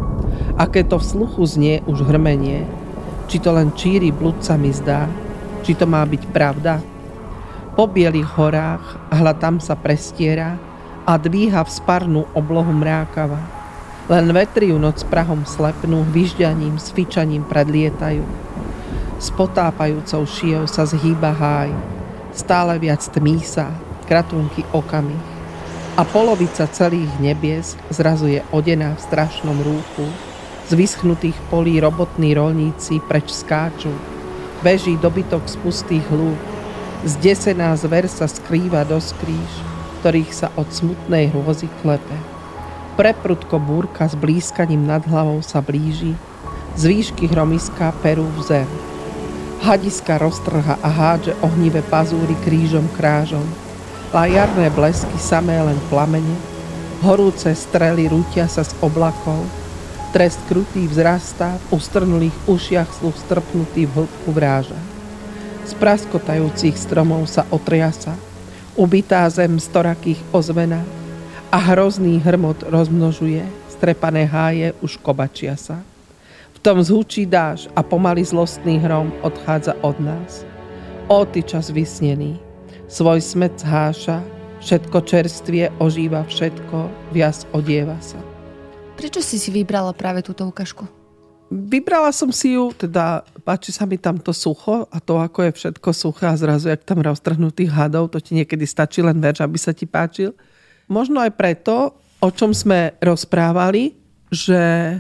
Aké 0.62 0.86
to 0.86 1.02
v 1.02 1.08
sluchu 1.10 1.42
znie 1.50 1.76
už 1.90 2.06
hrmenie. 2.06 2.70
Či 3.26 3.42
to 3.42 3.50
len 3.50 3.74
číri 3.74 4.14
blud 4.14 4.38
sa 4.46 4.62
mi 4.62 4.70
zdá. 4.70 5.10
Či 5.66 5.74
to 5.74 5.90
má 5.90 6.06
byť 6.06 6.24
pravda? 6.30 6.78
Po 7.74 7.90
bielých 7.90 8.30
horách 8.38 9.10
hla 9.10 9.34
tam 9.42 9.58
sa 9.58 9.74
prestiera 9.74 10.62
a 11.02 11.18
dvíha 11.18 11.66
v 11.66 11.72
sparnú 11.72 12.30
oblohu 12.38 12.70
mrákava. 12.70 13.42
Len 14.06 14.30
vetri 14.30 14.70
ju 14.70 14.78
noc 14.78 15.02
prahom 15.08 15.48
slepnú, 15.48 16.06
vyžďaním, 16.14 16.78
svičaním 16.78 17.42
predlietajú. 17.48 18.22
S 19.18 19.34
potápajúcou 19.34 20.28
šijou 20.30 20.66
sa 20.70 20.86
zhýba 20.86 21.32
háj, 21.32 21.74
stále 22.36 22.78
viac 22.78 23.02
tmí 23.08 23.40
sa, 23.42 23.72
kratunky 24.06 24.68
okamih 24.76 25.31
a 26.02 26.06
polovica 26.10 26.66
celých 26.66 27.14
nebies 27.22 27.78
zrazu 27.94 28.26
je 28.26 28.42
odená 28.50 28.98
v 28.98 29.06
strašnom 29.06 29.54
rúchu. 29.62 30.10
Z 30.66 30.74
vyschnutých 30.74 31.38
polí 31.54 31.78
robotní 31.78 32.34
rolníci 32.34 32.98
preč 33.06 33.30
skáču. 33.30 33.94
Beží 34.66 34.98
dobytok 34.98 35.46
z 35.46 35.62
pustých 35.62 36.02
hlúb. 36.10 36.42
Zdesená 37.06 37.78
zver 37.78 38.10
sa 38.10 38.26
skrýva 38.26 38.82
do 38.82 38.98
skrýž, 38.98 39.54
ktorých 40.02 40.34
sa 40.34 40.50
od 40.58 40.66
smutnej 40.74 41.30
hrôzy 41.30 41.70
klepe. 41.86 42.18
Preprudko 42.98 43.62
búrka 43.62 44.10
s 44.10 44.18
blízkaním 44.18 44.82
nad 44.90 45.06
hlavou 45.06 45.46
sa 45.46 45.62
blíži, 45.62 46.18
z 46.74 46.82
výšky 46.90 47.30
hromiska 47.30 47.94
perú 48.02 48.26
v 48.26 48.42
zem. 48.42 48.70
Hadiska 49.62 50.18
roztrha 50.18 50.82
a 50.82 50.90
hádže 50.90 51.38
ohnivé 51.46 51.86
pazúry 51.86 52.34
krížom 52.42 52.90
krážom, 52.98 53.46
Lajarné 54.12 54.68
blesky 54.76 55.16
samé 55.16 55.56
len 55.64 55.80
plamene, 55.88 56.36
horúce 57.00 57.48
strely 57.56 58.12
rútia 58.12 58.44
sa 58.44 58.60
z 58.60 58.76
oblakov, 58.84 59.40
trest 60.12 60.36
krutý 60.52 60.84
vzrastá, 60.84 61.56
v 61.56 61.80
ustrnulých 61.80 62.36
ušiach 62.44 62.92
sluch 62.92 63.16
strpnutý 63.16 63.88
v 63.88 64.04
hĺbku 64.04 64.36
vráža. 64.36 64.76
Z 65.64 65.80
praskotajúcich 65.80 66.76
stromov 66.76 67.24
sa 67.32 67.48
otriasa, 67.56 68.12
ubitá 68.76 69.24
zem 69.32 69.56
storakých 69.56 70.20
ozvená 70.36 70.84
a 71.48 71.56
hrozný 71.72 72.20
hrmot 72.20 72.68
rozmnožuje, 72.68 73.48
strepané 73.72 74.28
háje 74.28 74.76
už 74.84 75.00
kobačia 75.00 75.56
sa. 75.56 75.80
V 76.52 76.60
tom 76.60 76.84
zhučí 76.84 77.24
dáž 77.24 77.72
a 77.72 77.80
pomaly 77.80 78.28
zlostný 78.28 78.76
hrom 78.76 79.16
odchádza 79.24 79.72
od 79.80 79.96
nás. 80.04 80.44
O 81.08 81.24
ty 81.24 81.40
čas 81.48 81.72
vysnený, 81.72 82.51
svoj 82.92 83.24
smet 83.24 83.56
zháša, 83.56 84.20
všetko 84.60 84.98
čerstvie 85.08 85.72
ožíva 85.80 86.28
všetko, 86.28 86.92
viac 87.16 87.40
odieva 87.56 87.96
sa. 88.04 88.20
Prečo 89.00 89.24
si 89.24 89.40
si 89.40 89.48
vybrala 89.48 89.96
práve 89.96 90.20
túto 90.20 90.44
ukážku? 90.44 90.84
Vybrala 91.48 92.12
som 92.12 92.28
si 92.36 92.60
ju, 92.60 92.76
teda 92.76 93.24
páči 93.48 93.72
sa 93.72 93.88
mi 93.88 93.96
tam 93.96 94.20
to 94.20 94.36
sucho 94.36 94.92
a 94.92 95.00
to, 95.00 95.24
ako 95.24 95.48
je 95.48 95.52
všetko 95.56 95.90
suché 95.96 96.28
a 96.28 96.36
zrazu, 96.36 96.68
jak 96.68 96.84
tam 96.84 97.00
roztrhnutých 97.00 97.72
hadov, 97.72 98.12
to 98.12 98.20
ti 98.20 98.36
niekedy 98.36 98.68
stačí 98.68 99.00
len 99.00 99.24
verš, 99.24 99.48
aby 99.48 99.56
sa 99.56 99.72
ti 99.72 99.88
páčil. 99.88 100.36
Možno 100.92 101.24
aj 101.24 101.32
preto, 101.40 101.96
o 102.20 102.30
čom 102.32 102.52
sme 102.52 103.00
rozprávali, 103.00 103.96
že, 104.28 105.00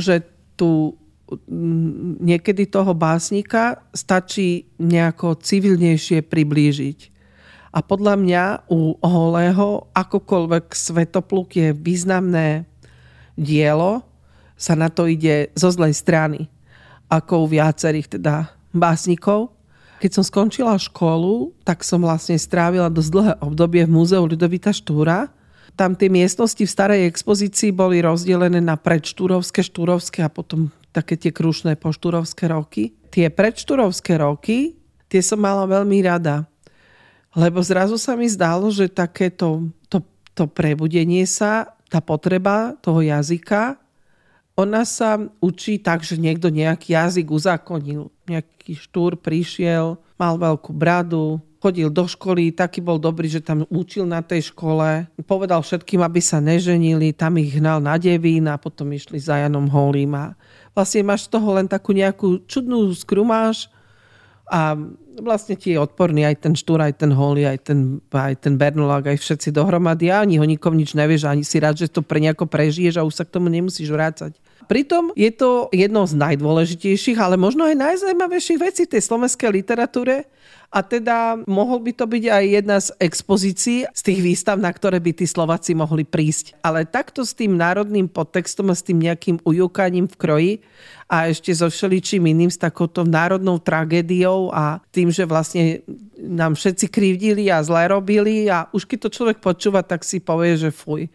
že 0.00 0.24
tú 0.56 0.96
niekedy 2.20 2.68
toho 2.68 2.92
básnika 2.92 3.82
stačí 3.94 4.68
nejako 4.78 5.38
civilnejšie 5.38 6.24
priblížiť. 6.26 6.98
A 7.74 7.82
podľa 7.82 8.14
mňa 8.14 8.44
u 8.70 8.94
Holého 9.02 9.90
akokoľvek 9.90 10.70
Svetopluk 10.70 11.58
je 11.58 11.74
významné 11.74 12.70
dielo, 13.34 14.06
sa 14.54 14.78
na 14.78 14.86
to 14.86 15.10
ide 15.10 15.50
zo 15.58 15.74
zlej 15.74 15.90
strany, 15.98 16.46
ako 17.10 17.44
u 17.44 17.46
viacerých 17.50 18.14
teda 18.14 18.54
básnikov. 18.70 19.50
Keď 19.98 20.10
som 20.14 20.24
skončila 20.26 20.78
školu, 20.78 21.50
tak 21.66 21.82
som 21.82 22.06
vlastne 22.06 22.38
strávila 22.38 22.86
dosť 22.86 23.10
dlhé 23.10 23.32
obdobie 23.42 23.82
v 23.82 23.94
Múzeu 23.94 24.22
Ľudovita 24.22 24.70
Štúra. 24.70 25.30
Tam 25.74 25.98
tie 25.98 26.06
miestnosti 26.06 26.62
v 26.62 26.70
starej 26.70 27.10
expozícii 27.10 27.74
boli 27.74 27.98
rozdelené 27.98 28.62
na 28.62 28.78
predštúrovské, 28.78 29.66
štúrovské 29.66 30.22
a 30.22 30.30
potom 30.30 30.70
také 30.94 31.18
tie 31.18 31.34
krušné 31.34 31.74
poštúrovské 31.74 32.46
roky. 32.46 32.94
Tie 33.10 33.26
predštúrovské 33.26 34.22
roky, 34.22 34.78
tie 35.10 35.18
som 35.18 35.42
mala 35.42 35.66
veľmi 35.66 35.98
rada. 36.06 36.46
Lebo 37.34 37.58
zrazu 37.58 37.98
sa 37.98 38.14
mi 38.14 38.30
zdalo, 38.30 38.70
že 38.70 38.86
takéto 38.86 39.66
to, 39.90 40.06
to 40.38 40.46
prebudenie 40.46 41.26
sa, 41.26 41.74
tá 41.90 41.98
potreba 41.98 42.78
toho 42.78 43.02
jazyka, 43.02 43.74
ona 44.54 44.86
sa 44.86 45.18
učí 45.42 45.82
tak, 45.82 46.06
že 46.06 46.14
niekto 46.14 46.46
nejaký 46.46 46.94
jazyk 46.94 47.26
uzakonil. 47.26 48.14
Nejaký 48.30 48.78
štúr 48.78 49.18
prišiel, 49.18 49.98
mal 50.14 50.38
veľkú 50.38 50.70
bradu, 50.70 51.42
chodil 51.58 51.90
do 51.90 52.06
školy, 52.06 52.54
taký 52.54 52.78
bol 52.78 53.02
dobrý, 53.02 53.26
že 53.26 53.42
tam 53.42 53.66
učil 53.66 54.06
na 54.06 54.22
tej 54.22 54.54
škole. 54.54 55.10
Povedal 55.26 55.58
všetkým, 55.58 56.06
aby 56.06 56.20
sa 56.22 56.38
neženili, 56.38 57.16
tam 57.16 57.40
ich 57.40 57.56
hnal 57.56 57.82
na 57.82 57.98
devín 57.98 58.46
a 58.46 58.60
potom 58.60 58.94
išli 58.94 59.18
za 59.18 59.42
Janom 59.42 59.66
Holím 59.72 60.14
a 60.14 60.38
vlastne 60.74 61.06
máš 61.06 61.30
z 61.30 61.38
toho 61.38 61.48
len 61.54 61.70
takú 61.70 61.94
nejakú 61.94 62.44
čudnú 62.50 62.90
skrumáž 62.92 63.70
a 64.50 64.76
vlastne 65.16 65.54
ti 65.54 65.72
je 65.72 65.78
odporný 65.78 66.26
aj 66.26 66.44
ten 66.44 66.54
štúr, 66.58 66.82
aj 66.82 67.00
ten 67.00 67.14
Holly, 67.14 67.46
aj 67.46 67.58
ten, 67.70 68.02
aj 68.10 68.34
ten 68.44 68.58
Bernolák, 68.58 69.14
aj 69.14 69.18
všetci 69.22 69.54
dohromady 69.54 70.10
a 70.10 70.20
ani 70.20 70.36
ho 70.36 70.44
nikom 70.44 70.74
nič 70.74 70.92
nevieš, 70.98 71.30
ani 71.30 71.46
si 71.46 71.62
rád, 71.62 71.78
že 71.78 71.88
to 71.88 72.02
pre 72.02 72.18
nejako 72.18 72.50
prežiješ 72.50 73.00
a 73.00 73.06
už 73.06 73.14
sa 73.14 73.24
k 73.24 73.38
tomu 73.38 73.48
nemusíš 73.48 73.88
vrácať. 73.88 74.36
Pritom 74.64 75.12
je 75.12 75.28
to 75.28 75.68
jedno 75.76 76.08
z 76.08 76.16
najdôležitejších, 76.16 77.20
ale 77.20 77.36
možno 77.36 77.68
aj 77.68 77.76
najzajímavejších 77.76 78.58
vecí 78.58 78.82
tej 78.88 79.04
slovenskej 79.04 79.50
literatúre, 79.52 80.24
a 80.74 80.82
teda 80.82 81.38
mohol 81.46 81.78
by 81.86 81.94
to 81.94 82.02
byť 82.02 82.24
aj 82.26 82.44
jedna 82.50 82.76
z 82.82 82.88
expozícií 82.98 83.86
z 83.94 84.00
tých 84.02 84.18
výstav, 84.18 84.58
na 84.58 84.74
ktoré 84.74 84.98
by 84.98 85.14
tí 85.14 85.22
Slováci 85.22 85.70
mohli 85.70 86.02
prísť. 86.02 86.58
Ale 86.66 86.82
takto 86.82 87.22
s 87.22 87.30
tým 87.30 87.54
národným 87.54 88.10
podtextom 88.10 88.74
a 88.74 88.74
s 88.74 88.82
tým 88.82 88.98
nejakým 88.98 89.38
ujúkaním 89.46 90.10
v 90.10 90.18
kroji 90.18 90.52
a 91.06 91.30
ešte 91.30 91.54
so 91.54 91.70
všeličím 91.70 92.26
iným, 92.26 92.50
s 92.50 92.58
takouto 92.58 93.06
národnou 93.06 93.62
tragédiou 93.62 94.50
a 94.50 94.82
tým, 94.90 95.14
že 95.14 95.22
vlastne 95.22 95.86
nám 96.18 96.58
všetci 96.58 96.90
krivdili 96.90 97.54
a 97.54 97.62
zle 97.62 97.86
robili 97.86 98.50
a 98.50 98.66
už 98.74 98.90
keď 98.90 98.98
to 99.06 99.14
človek 99.14 99.38
počúva, 99.38 99.86
tak 99.86 100.02
si 100.02 100.18
povie, 100.18 100.58
že 100.58 100.74
fuj 100.74 101.06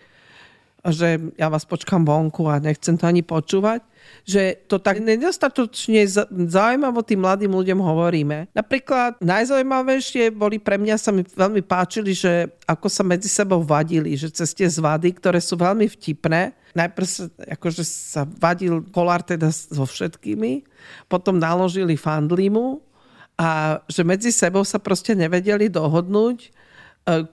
že 0.87 1.19
ja 1.35 1.51
vás 1.51 1.67
počkám 1.67 2.07
vonku 2.07 2.47
a 2.47 2.63
nechcem 2.63 2.95
to 2.95 3.03
ani 3.03 3.19
počúvať, 3.19 3.83
že 4.23 4.63
to 4.71 4.79
tak 4.79 5.03
nedostatočne 5.03 6.07
zaujímavo 6.47 7.03
tým 7.03 7.19
mladým 7.19 7.51
ľuďom 7.51 7.79
hovoríme. 7.83 8.47
Napríklad 8.55 9.19
najzaujímavejšie 9.19 10.31
boli 10.31 10.55
pre 10.55 10.79
mňa 10.79 10.95
sa 10.95 11.11
mi 11.11 11.27
veľmi 11.27 11.59
páčili, 11.67 12.15
že 12.15 12.47
ako 12.63 12.87
sa 12.87 13.03
medzi 13.03 13.27
sebou 13.27 13.59
vadili, 13.59 14.15
že 14.15 14.31
cez 14.31 14.55
tie 14.55 14.71
zvady, 14.71 15.19
ktoré 15.19 15.43
sú 15.43 15.59
veľmi 15.59 15.91
vtipné, 15.91 16.55
najprv 16.77 17.07
sa, 17.07 17.23
akože 17.59 17.83
sa 17.83 18.23
vadil 18.23 18.85
kolár 18.95 19.25
teda 19.25 19.51
so 19.51 19.83
všetkými, 19.83 20.63
potom 21.11 21.35
naložili 21.35 21.99
fandlimu 21.99 22.79
a 23.39 23.79
že 23.87 24.03
medzi 24.07 24.31
sebou 24.31 24.63
sa 24.63 24.79
proste 24.79 25.15
nevedeli 25.15 25.67
dohodnúť, 25.67 26.51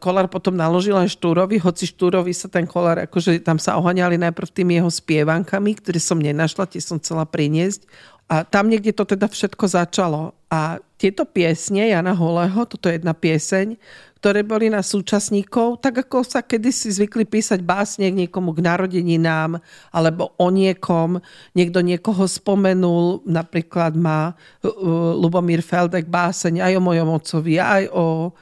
kolár 0.01 0.27
potom 0.31 0.57
naložil 0.57 0.97
aj 0.97 1.13
Štúrovi, 1.13 1.61
hoci 1.61 1.85
Štúrovi 1.85 2.33
sa 2.33 2.49
ten 2.49 2.65
kolár, 2.65 3.03
akože 3.05 3.43
tam 3.45 3.61
sa 3.61 3.77
ohaňali 3.77 4.17
najprv 4.17 4.49
tými 4.49 4.81
jeho 4.81 4.89
spievankami, 4.89 5.77
ktoré 5.79 5.99
som 6.01 6.17
nenašla, 6.17 6.71
tie 6.71 6.81
som 6.81 6.97
chcela 6.97 7.29
priniesť. 7.29 7.85
A 8.27 8.43
tam 8.43 8.67
niekde 8.67 8.91
to 8.91 9.07
teda 9.07 9.31
všetko 9.31 9.71
začalo. 9.71 10.35
A 10.51 10.83
tieto 10.99 11.23
piesne 11.23 11.95
Jana 11.95 12.11
Holého, 12.11 12.67
toto 12.67 12.91
je 12.91 12.99
jedna 12.99 13.15
pieseň, 13.15 13.79
ktoré 14.19 14.43
boli 14.43 14.67
na 14.67 14.83
súčasníkov, 14.83 15.79
tak 15.79 16.03
ako 16.03 16.27
sa 16.27 16.43
kedysi 16.43 16.91
zvykli 16.91 17.23
písať 17.23 17.63
básne 17.63 18.11
k 18.11 18.27
niekomu 18.27 18.51
k 18.51 18.65
narodeninám 18.67 19.63
alebo 19.95 20.35
o 20.35 20.49
niekom. 20.51 21.23
Niekto 21.55 21.79
niekoho 21.87 22.27
spomenul, 22.27 23.23
napríklad 23.23 23.95
má 23.95 24.35
uh, 24.35 25.15
Lubomír 25.15 25.63
Feldek 25.63 26.11
báseň 26.11 26.59
aj 26.59 26.73
o 26.75 26.83
mojom 26.83 27.09
ocovi, 27.15 27.63
aj 27.63 27.87
o 27.95 28.35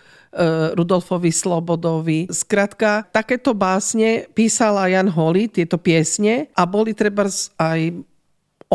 Rudolfovi 0.74 1.30
Slobodovi. 1.30 2.26
Skrátka, 2.26 3.06
takéto 3.14 3.54
básne 3.54 4.26
písala 4.34 4.90
Jan 4.90 5.06
Holi, 5.06 5.46
tieto 5.46 5.78
piesne 5.78 6.50
a 6.58 6.66
boli 6.66 6.90
treba 6.90 7.30
aj 7.58 7.80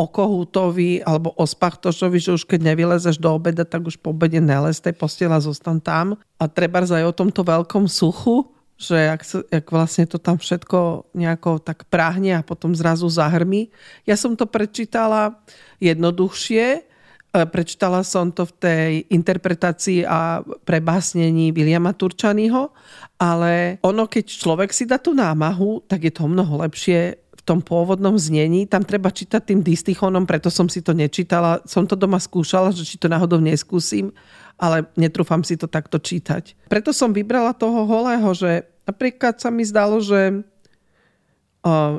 o 0.00 0.08
Kohútovi 0.08 1.04
alebo 1.04 1.36
o 1.36 1.44
Spachtošovi, 1.44 2.16
že 2.16 2.32
už 2.40 2.48
keď 2.48 2.72
nevylezeš 2.72 3.20
do 3.20 3.36
obeda, 3.36 3.68
tak 3.68 3.84
už 3.84 4.00
po 4.00 4.16
obede 4.16 4.40
nelez 4.40 4.80
tej 4.80 4.96
postela, 4.96 5.36
zostan 5.36 5.76
tam. 5.76 6.16
A 6.40 6.48
treba 6.48 6.80
aj 6.80 7.04
o 7.04 7.12
tomto 7.12 7.44
veľkom 7.44 7.84
suchu, 7.84 8.48
že 8.80 8.96
jak, 8.96 9.22
jak 9.52 9.66
vlastne 9.68 10.08
to 10.08 10.16
tam 10.16 10.40
všetko 10.40 11.12
nejako 11.12 11.60
tak 11.60 11.84
práhne 11.92 12.40
a 12.40 12.46
potom 12.46 12.72
zrazu 12.72 13.12
zahrmi. 13.12 13.68
Ja 14.08 14.16
som 14.16 14.40
to 14.40 14.48
prečítala 14.48 15.36
jednoduchšie, 15.84 16.88
Prečítala 17.30 18.02
som 18.02 18.34
to 18.34 18.42
v 18.42 18.52
tej 18.58 18.90
interpretácii 19.06 20.02
a 20.02 20.42
prebásnení 20.66 21.54
Williama 21.54 21.94
Turčanyho, 21.94 22.74
ale 23.22 23.78
ono, 23.86 24.10
keď 24.10 24.24
človek 24.26 24.74
si 24.74 24.82
dá 24.82 24.98
tú 24.98 25.14
námahu, 25.14 25.86
tak 25.86 26.10
je 26.10 26.12
to 26.12 26.26
mnoho 26.26 26.66
lepšie 26.66 27.22
v 27.22 27.42
tom 27.46 27.62
pôvodnom 27.62 28.18
znení. 28.18 28.66
Tam 28.66 28.82
treba 28.82 29.14
čítať 29.14 29.46
tým 29.46 29.62
distichonom, 29.62 30.26
preto 30.26 30.50
som 30.50 30.66
si 30.66 30.82
to 30.82 30.90
nečítala. 30.90 31.62
Som 31.70 31.86
to 31.86 31.94
doma 31.94 32.18
skúšala, 32.18 32.74
že 32.74 32.82
či 32.82 32.98
to 32.98 33.06
náhodou 33.06 33.38
neskúsim, 33.38 34.10
ale 34.58 34.90
netrúfam 34.98 35.46
si 35.46 35.54
to 35.54 35.70
takto 35.70 36.02
čítať. 36.02 36.66
Preto 36.66 36.90
som 36.90 37.14
vybrala 37.14 37.54
toho 37.54 37.86
holého, 37.86 38.26
že 38.34 38.66
napríklad 38.90 39.38
sa 39.38 39.54
mi 39.54 39.62
zdalo, 39.62 40.02
že 40.02 40.42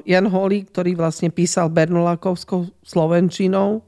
Jan 0.04 0.28
Holý, 0.28 0.68
ktorý 0.68 0.98
vlastne 1.00 1.32
písal 1.32 1.72
Bernolákovskou 1.72 2.68
slovenčinou, 2.84 3.86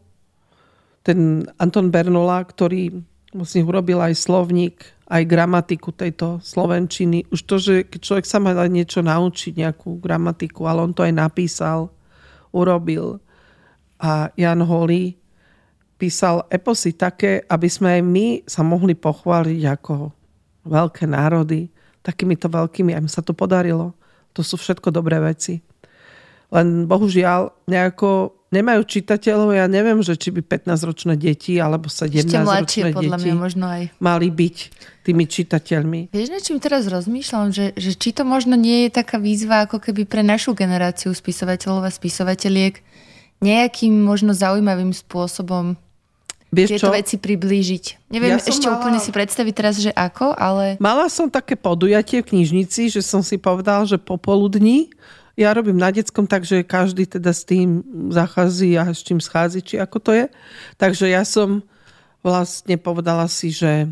ten 1.04 1.44
Anton 1.60 1.92
Bernola, 1.92 2.42
ktorý 2.48 3.04
vlastne 3.36 3.68
urobil 3.68 4.00
aj 4.00 4.16
slovník, 4.16 4.88
aj 5.12 5.28
gramatiku 5.28 5.92
tejto 5.92 6.40
slovenčiny. 6.40 7.28
Už 7.30 7.44
to, 7.44 7.60
že 7.60 7.84
keď 7.84 8.00
človek 8.00 8.26
sa 8.26 8.40
má 8.40 8.56
niečo 8.72 9.04
naučiť, 9.04 9.54
nejakú 9.60 10.00
gramatiku, 10.00 10.66
ale 10.66 10.80
on 10.88 10.96
to 10.96 11.04
aj 11.04 11.14
napísal, 11.14 11.92
urobil. 12.56 13.20
A 14.00 14.32
Jan 14.40 14.64
Holý 14.64 15.20
písal 16.00 16.48
eposy 16.50 16.96
také, 16.96 17.44
aby 17.48 17.68
sme 17.68 18.00
aj 18.00 18.02
my 18.04 18.28
sa 18.48 18.62
mohli 18.64 18.96
pochváliť 18.96 19.62
ako 19.70 20.12
veľké 20.64 21.04
národy, 21.08 21.68
takýmito 22.04 22.48
veľkými, 22.48 22.96
aj 22.96 23.12
sa 23.12 23.24
to 23.24 23.36
podarilo. 23.36 23.96
To 24.36 24.42
sú 24.42 24.56
všetko 24.60 24.92
dobré 24.92 25.20
veci. 25.20 25.64
Len 26.54 26.86
bohužiaľ 26.86 27.66
nejako 27.66 28.36
nemajú 28.54 28.86
čitateľov. 28.86 29.58
Ja 29.58 29.66
neviem, 29.66 29.98
že 30.06 30.14
či 30.14 30.30
by 30.30 30.46
15-ročné 30.46 31.18
deti 31.18 31.58
alebo 31.58 31.90
17-ročné 31.90 32.94
deti 32.94 33.10
mňa 33.10 33.34
možno 33.34 33.66
aj. 33.66 33.90
mali 33.98 34.30
byť 34.30 34.58
tými 35.04 35.26
čitateľmi. 35.26 36.00
Vieš, 36.14 36.30
na 36.30 36.40
čím 36.40 36.62
teraz 36.62 36.86
rozmýšľam? 36.88 37.50
Že, 37.50 37.66
že 37.76 37.92
či 37.98 38.14
to 38.14 38.24
možno 38.24 38.54
nie 38.54 38.88
je 38.88 38.90
taká 38.94 39.18
výzva 39.18 39.66
ako 39.66 39.82
keby 39.82 40.06
pre 40.06 40.22
našu 40.22 40.54
generáciu 40.54 41.12
spisovateľov 41.12 41.84
a 41.84 41.92
spisovateľiek 41.92 42.80
nejakým 43.44 43.92
možno 43.92 44.32
zaujímavým 44.32 44.96
spôsobom 44.96 45.76
Vieš 46.54 46.78
tieto 46.78 46.94
čo? 46.94 46.96
veci 46.96 47.16
priblížiť. 47.18 48.14
Neviem 48.14 48.38
ja 48.38 48.46
ešte 48.46 48.70
mala... 48.70 48.78
úplne 48.78 49.00
si 49.02 49.10
predstaviť 49.10 49.54
teraz, 49.58 49.76
že 49.82 49.90
ako, 49.90 50.38
ale... 50.38 50.78
Mala 50.78 51.10
som 51.10 51.28
také 51.28 51.58
podujatie 51.58 52.22
v 52.22 52.30
knižnici, 52.30 52.94
že 52.94 53.02
som 53.02 53.26
si 53.26 53.42
povedal, 53.42 53.90
že 53.90 53.98
popoludní 53.98 54.94
ja 55.34 55.50
robím 55.54 55.82
na 55.82 55.90
detskom, 55.90 56.30
takže 56.30 56.62
každý 56.62 57.10
teda 57.10 57.34
s 57.34 57.42
tým 57.42 57.82
zachází 58.14 58.78
a 58.78 58.86
s 58.94 59.02
čím 59.02 59.18
schází, 59.18 59.66
či 59.66 59.82
ako 59.82 59.98
to 59.98 60.12
je. 60.14 60.26
Takže 60.78 61.10
ja 61.10 61.26
som 61.26 61.66
vlastne 62.22 62.78
povedala 62.78 63.26
si, 63.26 63.50
že 63.50 63.90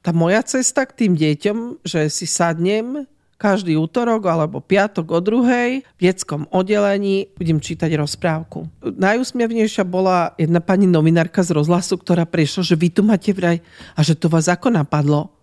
tá 0.00 0.16
moja 0.16 0.40
cesta 0.40 0.88
k 0.88 1.04
tým 1.04 1.12
deťom, 1.12 1.84
že 1.84 2.08
si 2.08 2.24
sadnem 2.24 3.04
každý 3.40 3.76
útorok 3.80 4.28
alebo 4.28 4.60
piatok 4.60 5.16
o 5.16 5.20
druhej 5.24 5.80
v 5.80 6.00
detskom 6.00 6.44
oddelení 6.52 7.32
budem 7.40 7.56
čítať 7.56 7.88
rozprávku. 7.96 8.68
Najúsmievnejšia 8.84 9.88
bola 9.88 10.36
jedna 10.36 10.60
pani 10.60 10.84
novinárka 10.84 11.40
z 11.40 11.56
rozhlasu, 11.56 11.96
ktorá 11.96 12.28
prišla, 12.28 12.68
že 12.68 12.76
vy 12.76 12.88
tu 12.92 13.00
máte 13.00 13.32
vraj 13.32 13.64
a 13.96 14.04
že 14.04 14.12
to 14.12 14.28
vás 14.28 14.44
ako 14.52 14.68
napadlo. 14.68 15.39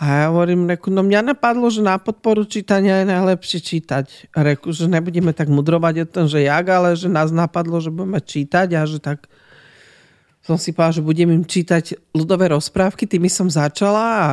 A 0.00 0.04
ja 0.24 0.26
hovorím, 0.32 0.64
reku, 0.64 0.88
no 0.88 1.04
mňa 1.04 1.36
napadlo, 1.36 1.68
že 1.68 1.84
na 1.84 2.00
podporu 2.00 2.48
čítania 2.48 3.04
je 3.04 3.12
najlepšie 3.12 3.60
čítať. 3.60 4.32
Reku, 4.32 4.72
že 4.72 4.88
nebudeme 4.88 5.36
tak 5.36 5.52
mudrovať 5.52 5.94
o 6.02 6.06
tom, 6.08 6.24
že 6.24 6.40
jak, 6.40 6.64
ale 6.72 6.96
že 6.96 7.12
nás 7.12 7.28
napadlo, 7.28 7.84
že 7.84 7.92
budeme 7.92 8.16
čítať 8.16 8.80
a 8.80 8.88
že 8.88 8.96
tak 8.96 9.28
som 10.40 10.56
si 10.56 10.72
povedala, 10.72 10.96
že 10.96 11.04
budem 11.04 11.28
im 11.36 11.44
čítať 11.44 12.16
ľudové 12.16 12.48
rozprávky, 12.48 13.04
tými 13.04 13.28
som 13.28 13.52
začala 13.52 14.04
a 14.08 14.26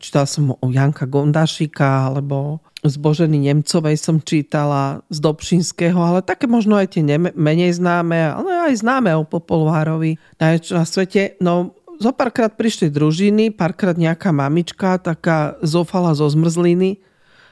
čítala 0.00 0.24
som 0.24 0.56
o 0.56 0.66
Janka 0.72 1.04
Gondašika 1.04 2.08
alebo 2.08 2.64
z 2.80 2.96
Boženy 2.96 3.36
Nemcovej 3.44 4.00
som 4.00 4.16
čítala, 4.24 5.04
z 5.12 5.18
Dobšinského, 5.20 6.00
ale 6.00 6.24
také 6.24 6.48
možno 6.48 6.80
aj 6.80 6.96
tie 6.96 7.04
menej 7.36 7.76
známe, 7.76 8.16
ale 8.32 8.72
aj 8.72 8.80
známe 8.80 9.12
o 9.12 9.28
Popolvárovi 9.28 10.16
na, 10.40 10.56
na 10.56 10.84
svete. 10.88 11.36
No 11.44 11.75
zo 11.96 12.12
párkrát 12.12 12.52
prišli 12.52 12.92
družiny, 12.92 13.52
párkrát 13.52 13.96
nejaká 13.96 14.30
mamička, 14.32 15.00
taká 15.00 15.56
zofala 15.64 16.12
zo 16.12 16.28
zmrzliny, 16.28 17.00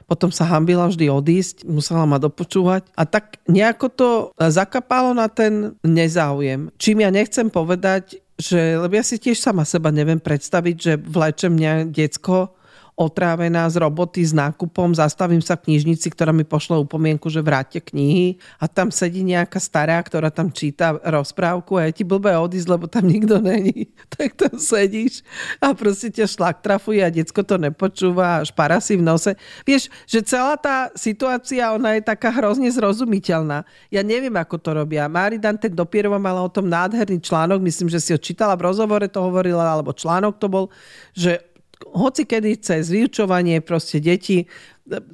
potom 0.04 0.28
sa 0.28 0.44
hambila 0.44 0.88
vždy 0.88 1.08
odísť, 1.08 1.64
musela 1.64 2.04
ma 2.04 2.20
dopočúvať. 2.20 2.92
A 2.92 3.08
tak 3.08 3.40
nejako 3.48 3.86
to 3.88 4.10
zakapalo 4.36 5.16
na 5.16 5.32
ten 5.32 5.76
nezáujem. 5.80 6.68
Čím 6.76 7.08
ja 7.08 7.10
nechcem 7.10 7.48
povedať, 7.48 8.20
že, 8.36 8.76
lebo 8.76 8.92
ja 8.98 9.04
si 9.06 9.16
tiež 9.16 9.40
sama 9.40 9.64
seba 9.64 9.94
neviem 9.94 10.20
predstaviť, 10.20 10.76
že 10.76 10.92
vlečem 11.00 11.54
mňa 11.54 11.72
decko 11.88 12.52
otrávená 12.94 13.66
z 13.66 13.82
roboty 13.82 14.22
s 14.22 14.30
nákupom, 14.30 14.94
zastavím 14.94 15.42
sa 15.42 15.58
v 15.58 15.70
knižnici, 15.70 16.06
ktorá 16.14 16.30
mi 16.30 16.46
pošla 16.46 16.78
upomienku, 16.78 17.26
že 17.26 17.42
vráte 17.42 17.82
knihy 17.82 18.38
a 18.62 18.70
tam 18.70 18.94
sedí 18.94 19.26
nejaká 19.26 19.58
stará, 19.58 19.98
ktorá 19.98 20.30
tam 20.30 20.54
číta 20.54 20.94
rozprávku 21.02 21.74
a 21.74 21.90
je 21.90 22.02
ti 22.02 22.04
blbé 22.06 22.38
odísť, 22.38 22.70
lebo 22.70 22.86
tam 22.86 23.10
nikto 23.10 23.42
není. 23.42 23.90
Tak 24.14 24.38
tam 24.38 24.54
sedíš 24.62 25.26
a 25.58 25.74
proste 25.74 26.06
ťa 26.06 26.30
šlak 26.30 26.62
trafuje 26.62 27.02
a 27.02 27.10
decko 27.10 27.42
to 27.42 27.58
nepočúva 27.58 28.38
a 28.38 28.44
špara 28.46 28.78
si 28.78 28.94
v 28.94 29.02
nose. 29.02 29.34
Vieš, 29.66 29.90
že 30.06 30.22
celá 30.22 30.54
tá 30.54 30.94
situácia, 30.94 31.74
ona 31.74 31.98
je 31.98 32.06
taká 32.06 32.30
hrozne 32.30 32.70
zrozumiteľná. 32.70 33.66
Ja 33.90 34.06
neviem, 34.06 34.30
ako 34.38 34.62
to 34.62 34.70
robia. 34.70 35.10
Mári 35.10 35.42
Dante 35.42 35.66
dopierova 35.66 36.22
mala 36.22 36.46
o 36.46 36.52
tom 36.52 36.70
nádherný 36.70 37.18
článok, 37.26 37.58
myslím, 37.58 37.90
že 37.90 37.98
si 37.98 38.14
ho 38.14 38.18
čítala 38.22 38.54
v 38.54 38.70
rozhovore, 38.70 39.10
to 39.10 39.18
hovorila, 39.18 39.66
alebo 39.66 39.90
článok 39.90 40.38
to 40.38 40.46
bol, 40.46 40.64
že 41.10 41.42
hoci 41.82 42.22
kedy 42.26 42.60
cez 42.62 42.90
vyučovanie 42.90 43.60
proste 43.60 43.98
deti, 43.98 44.46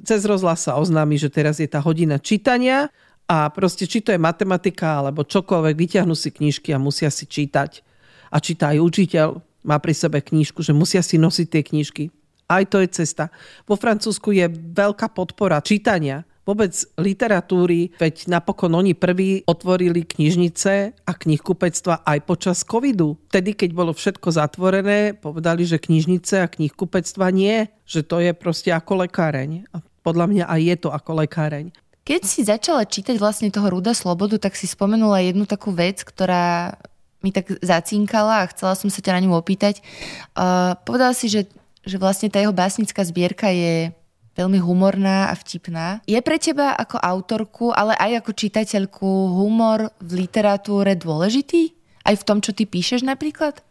cez 0.03 0.21
rozhlas 0.27 0.67
sa 0.67 0.77
oznámi, 0.77 1.15
že 1.17 1.31
teraz 1.31 1.57
je 1.57 1.67
tá 1.69 1.79
hodina 1.79 2.19
čítania 2.19 2.91
a 3.25 3.47
proste 3.49 3.87
či 3.87 4.03
to 4.03 4.11
je 4.11 4.19
matematika 4.19 4.99
alebo 4.99 5.23
čokoľvek, 5.23 5.75
vyťahnú 5.75 6.15
si 6.17 6.29
knižky 6.35 6.75
a 6.75 6.81
musia 6.81 7.07
si 7.07 7.25
čítať. 7.25 7.83
A 8.31 8.39
číta 8.39 8.71
aj 8.71 8.79
učiteľ, 8.79 9.27
má 9.61 9.77
pri 9.77 9.93
sebe 9.93 10.19
knižku, 10.19 10.65
že 10.65 10.73
musia 10.73 11.05
si 11.05 11.21
nosiť 11.21 11.47
tie 11.47 11.61
knižky. 11.61 12.03
Aj 12.49 12.65
to 12.67 12.81
je 12.83 12.89
cesta. 12.91 13.31
Vo 13.63 13.79
Francúzsku 13.79 14.35
je 14.35 14.49
veľká 14.51 15.13
podpora 15.13 15.63
čítania 15.63 16.27
vôbec 16.45 16.73
literatúry, 16.97 17.93
veď 18.01 18.27
napokon 18.31 18.73
oni 18.73 18.97
prví 18.97 19.45
otvorili 19.45 20.05
knižnice 20.05 20.73
a 21.05 21.11
knihkupectva 21.13 22.01
aj 22.01 22.19
počas 22.25 22.65
covidu. 22.65 23.17
Vtedy, 23.29 23.53
keď 23.53 23.69
bolo 23.77 23.91
všetko 23.93 24.33
zatvorené, 24.33 25.13
povedali, 25.13 25.63
že 25.63 25.77
knižnice 25.77 26.41
a 26.41 26.51
knihkupectva 26.51 27.29
nie, 27.29 27.69
že 27.85 28.01
to 28.01 28.19
je 28.19 28.33
proste 28.33 28.73
ako 28.73 29.05
lekáreň. 29.05 29.69
A 29.71 29.85
podľa 30.01 30.25
mňa 30.27 30.45
aj 30.49 30.61
je 30.65 30.75
to 30.81 30.89
ako 30.89 31.11
lekáreň. 31.21 31.69
Keď 32.01 32.21
si 32.25 32.41
začala 32.41 32.89
čítať 32.89 33.21
vlastne 33.21 33.53
toho 33.53 33.69
Ruda 33.69 33.93
Slobodu, 33.93 34.41
tak 34.41 34.57
si 34.57 34.65
spomenula 34.65 35.21
jednu 35.21 35.45
takú 35.45 35.69
vec, 35.69 36.01
ktorá 36.01 36.73
mi 37.21 37.29
tak 37.29 37.53
zacinkala 37.61 38.41
a 38.41 38.49
chcela 38.49 38.73
som 38.73 38.89
sa 38.89 39.05
ťa 39.05 39.21
na 39.21 39.29
ňu 39.29 39.37
opýtať. 39.37 39.85
Uh, 40.33 40.73
povedala 40.81 41.13
si, 41.13 41.29
že, 41.29 41.45
že 41.85 42.01
vlastne 42.01 42.33
tá 42.33 42.41
jeho 42.41 42.49
básnická 42.49 43.05
zbierka 43.05 43.53
je 43.53 43.93
veľmi 44.41 44.57
humorná 44.57 45.29
a 45.29 45.37
vtipná. 45.37 46.01
Je 46.09 46.17
pre 46.19 46.41
teba 46.41 46.73
ako 46.73 46.97
autorku, 46.97 47.69
ale 47.69 47.93
aj 47.95 48.25
ako 48.25 48.31
čitateľku 48.33 49.09
humor 49.37 49.93
v 50.01 50.25
literatúre 50.25 50.97
dôležitý? 50.97 51.77
Aj 52.01 52.17
v 52.17 52.25
tom, 52.25 52.41
čo 52.41 52.51
ty 52.51 52.65
píšeš 52.65 53.05
napríklad? 53.05 53.61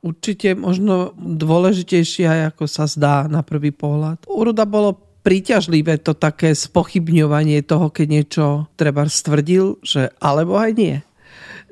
Určite 0.00 0.54
možno 0.54 1.12
dôležitejšie 1.18 2.54
ako 2.54 2.70
sa 2.70 2.86
zdá 2.86 3.26
na 3.26 3.42
prvý 3.42 3.74
pohľad. 3.74 4.22
Uroda 4.30 4.62
bolo 4.62 5.10
príťažlivé 5.20 6.00
to 6.00 6.16
také 6.16 6.56
spochybňovanie 6.56 7.60
toho, 7.66 7.92
keď 7.92 8.06
niečo 8.08 8.46
treba 8.78 9.04
stvrdil, 9.04 9.82
že 9.84 10.14
alebo 10.22 10.56
aj 10.56 10.70
nie. 10.78 10.96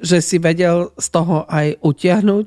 Že 0.03 0.18
si 0.21 0.37
vedel 0.42 0.92
z 0.99 1.07
toho 1.09 1.49
aj 1.49 1.81
utiahnuť. 1.81 2.47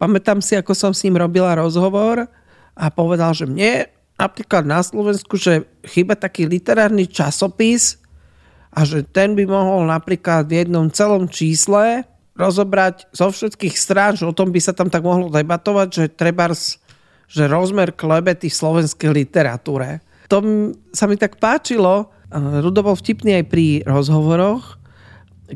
Pamätám 0.00 0.40
si, 0.40 0.56
ako 0.56 0.72
som 0.72 0.92
s 0.96 1.04
ním 1.04 1.20
robila 1.20 1.58
rozhovor 1.58 2.30
a 2.74 2.84
povedal, 2.90 3.36
že 3.36 3.46
mne 3.46 3.90
napríklad 4.14 4.62
na 4.62 4.80
Slovensku, 4.80 5.34
že 5.34 5.66
chyba 5.82 6.14
taký 6.14 6.46
literárny 6.46 7.10
časopis 7.10 7.98
a 8.74 8.82
že 8.86 9.02
ten 9.06 9.34
by 9.34 9.46
mohol 9.46 9.86
napríklad 9.86 10.46
v 10.50 10.66
jednom 10.66 10.90
celom 10.90 11.26
čísle 11.30 12.06
rozobrať 12.34 13.14
zo 13.14 13.30
všetkých 13.30 13.74
strán, 13.78 14.18
že 14.18 14.26
o 14.26 14.34
tom 14.34 14.50
by 14.50 14.58
sa 14.58 14.74
tam 14.74 14.90
tak 14.90 15.06
mohlo 15.06 15.30
debatovať, 15.30 15.88
že 15.90 16.04
trebárs, 16.10 16.82
že 17.30 17.46
rozmer 17.46 17.94
klebety 17.94 18.50
v 18.50 18.58
slovenskej 18.58 19.10
literatúre. 19.14 20.02
To 20.30 20.42
sa 20.90 21.06
mi 21.06 21.14
tak 21.14 21.38
páčilo. 21.38 22.10
Rudo 22.34 22.82
bol 22.82 22.98
vtipný 22.98 23.38
aj 23.38 23.44
pri 23.46 23.66
rozhovoroch, 23.86 24.82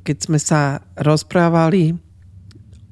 keď 0.07 0.16
sme 0.31 0.38
sa 0.38 0.87
rozprávali 0.94 1.99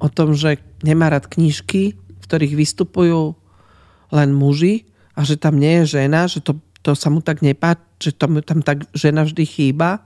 o 0.03 0.09
tom, 0.11 0.35
že 0.35 0.59
nemá 0.83 1.07
rád 1.07 1.31
knižky, 1.31 1.95
v 1.95 2.23
ktorých 2.27 2.59
vystupujú 2.59 3.39
len 4.11 4.35
muži 4.35 4.91
a 5.17 5.25
že 5.25 5.41
tam 5.41 5.57
nie 5.57 5.83
je 5.83 5.99
žena, 5.99 6.29
že 6.29 6.45
to, 6.45 6.61
to 6.85 6.93
sa 6.93 7.09
mu 7.09 7.25
tak 7.25 7.41
nepáči, 7.41 7.81
že 7.99 8.13
to 8.13 8.29
mu 8.29 8.45
tam 8.45 8.61
tak 8.61 8.85
žena 8.93 9.25
vždy 9.25 9.43
chýba. 9.49 10.05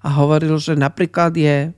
A 0.00 0.08
hovoril, 0.16 0.56
že 0.56 0.72
napríklad 0.72 1.36
je 1.36 1.76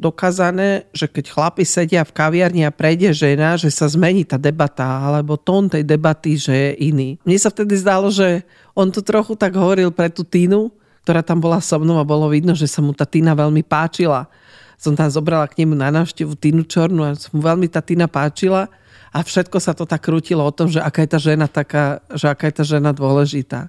dokázané, 0.00 0.88
že 0.96 1.04
keď 1.04 1.36
chlapi 1.36 1.68
sedia 1.68 2.00
v 2.00 2.16
kaviarni 2.16 2.64
a 2.64 2.72
prejde 2.72 3.12
žena, 3.12 3.60
že 3.60 3.68
sa 3.68 3.84
zmení 3.84 4.24
tá 4.24 4.40
debata, 4.40 4.82
alebo 4.82 5.36
tón 5.36 5.68
tej 5.68 5.84
debaty, 5.84 6.40
že 6.40 6.50
je 6.56 6.70
iný. 6.88 7.20
Mne 7.28 7.36
sa 7.36 7.52
vtedy 7.52 7.76
zdalo, 7.76 8.08
že 8.08 8.40
on 8.72 8.88
to 8.88 9.04
trochu 9.04 9.36
tak 9.36 9.52
hovoril 9.52 9.92
pre 9.92 10.08
tú 10.08 10.24
Tínu, 10.24 10.72
ktorá 11.04 11.20
tam 11.20 11.44
bola 11.44 11.60
so 11.60 11.76
mnou 11.76 12.00
a 12.00 12.08
bolo 12.08 12.32
vidno, 12.32 12.56
že 12.56 12.64
sa 12.64 12.80
mu 12.80 12.96
tá 12.96 13.04
Tina 13.04 13.36
veľmi 13.36 13.60
páčila. 13.60 14.32
Som 14.80 14.96
tam 14.96 15.12
zobrala 15.12 15.44
k 15.46 15.62
nemu 15.62 15.76
na 15.76 15.92
návštevu 15.92 16.34
Tinu 16.40 16.64
Čornu 16.64 17.04
a 17.04 17.12
mu 17.30 17.44
veľmi 17.44 17.68
tá 17.68 17.84
Tina 17.84 18.08
páčila 18.08 18.72
a 19.12 19.20
všetko 19.20 19.60
sa 19.60 19.76
to 19.76 19.84
tak 19.84 20.08
krútilo 20.08 20.40
o 20.40 20.52
tom, 20.52 20.72
že 20.72 20.80
aká 20.80 21.04
je 21.04 21.10
tá 21.12 21.20
žena 21.20 21.46
taká, 21.46 22.00
že 22.16 22.32
aká 22.32 22.48
je 22.48 22.54
tá 22.56 22.64
žena 22.64 22.96
dôležitá. 22.96 23.68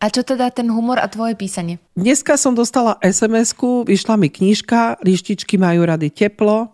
A 0.00 0.08
čo 0.08 0.24
teda 0.24 0.50
ten 0.50 0.66
humor 0.66 0.98
a 0.98 1.06
tvoje 1.06 1.36
písanie? 1.36 1.78
Dneska 1.94 2.34
som 2.40 2.56
dostala 2.56 2.96
SMS-ku, 3.04 3.84
vyšla 3.86 4.16
mi 4.16 4.32
knižka, 4.32 4.98
lištičky 5.04 5.60
majú 5.60 5.84
rady 5.84 6.08
teplo, 6.10 6.72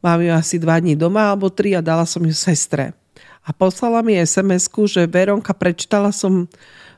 mám 0.00 0.22
ju 0.22 0.30
asi 0.32 0.56
dva 0.62 0.78
dní 0.78 0.94
doma 0.94 1.28
alebo 1.34 1.50
tri 1.50 1.74
a 1.74 1.82
dala 1.82 2.06
som 2.06 2.22
ju 2.22 2.32
sestre. 2.32 2.94
A 3.42 3.50
poslala 3.50 4.00
mi 4.00 4.14
SMS-ku, 4.14 4.86
že 4.86 5.10
Veronka, 5.10 5.52
prečítala 5.52 6.14
som 6.14 6.46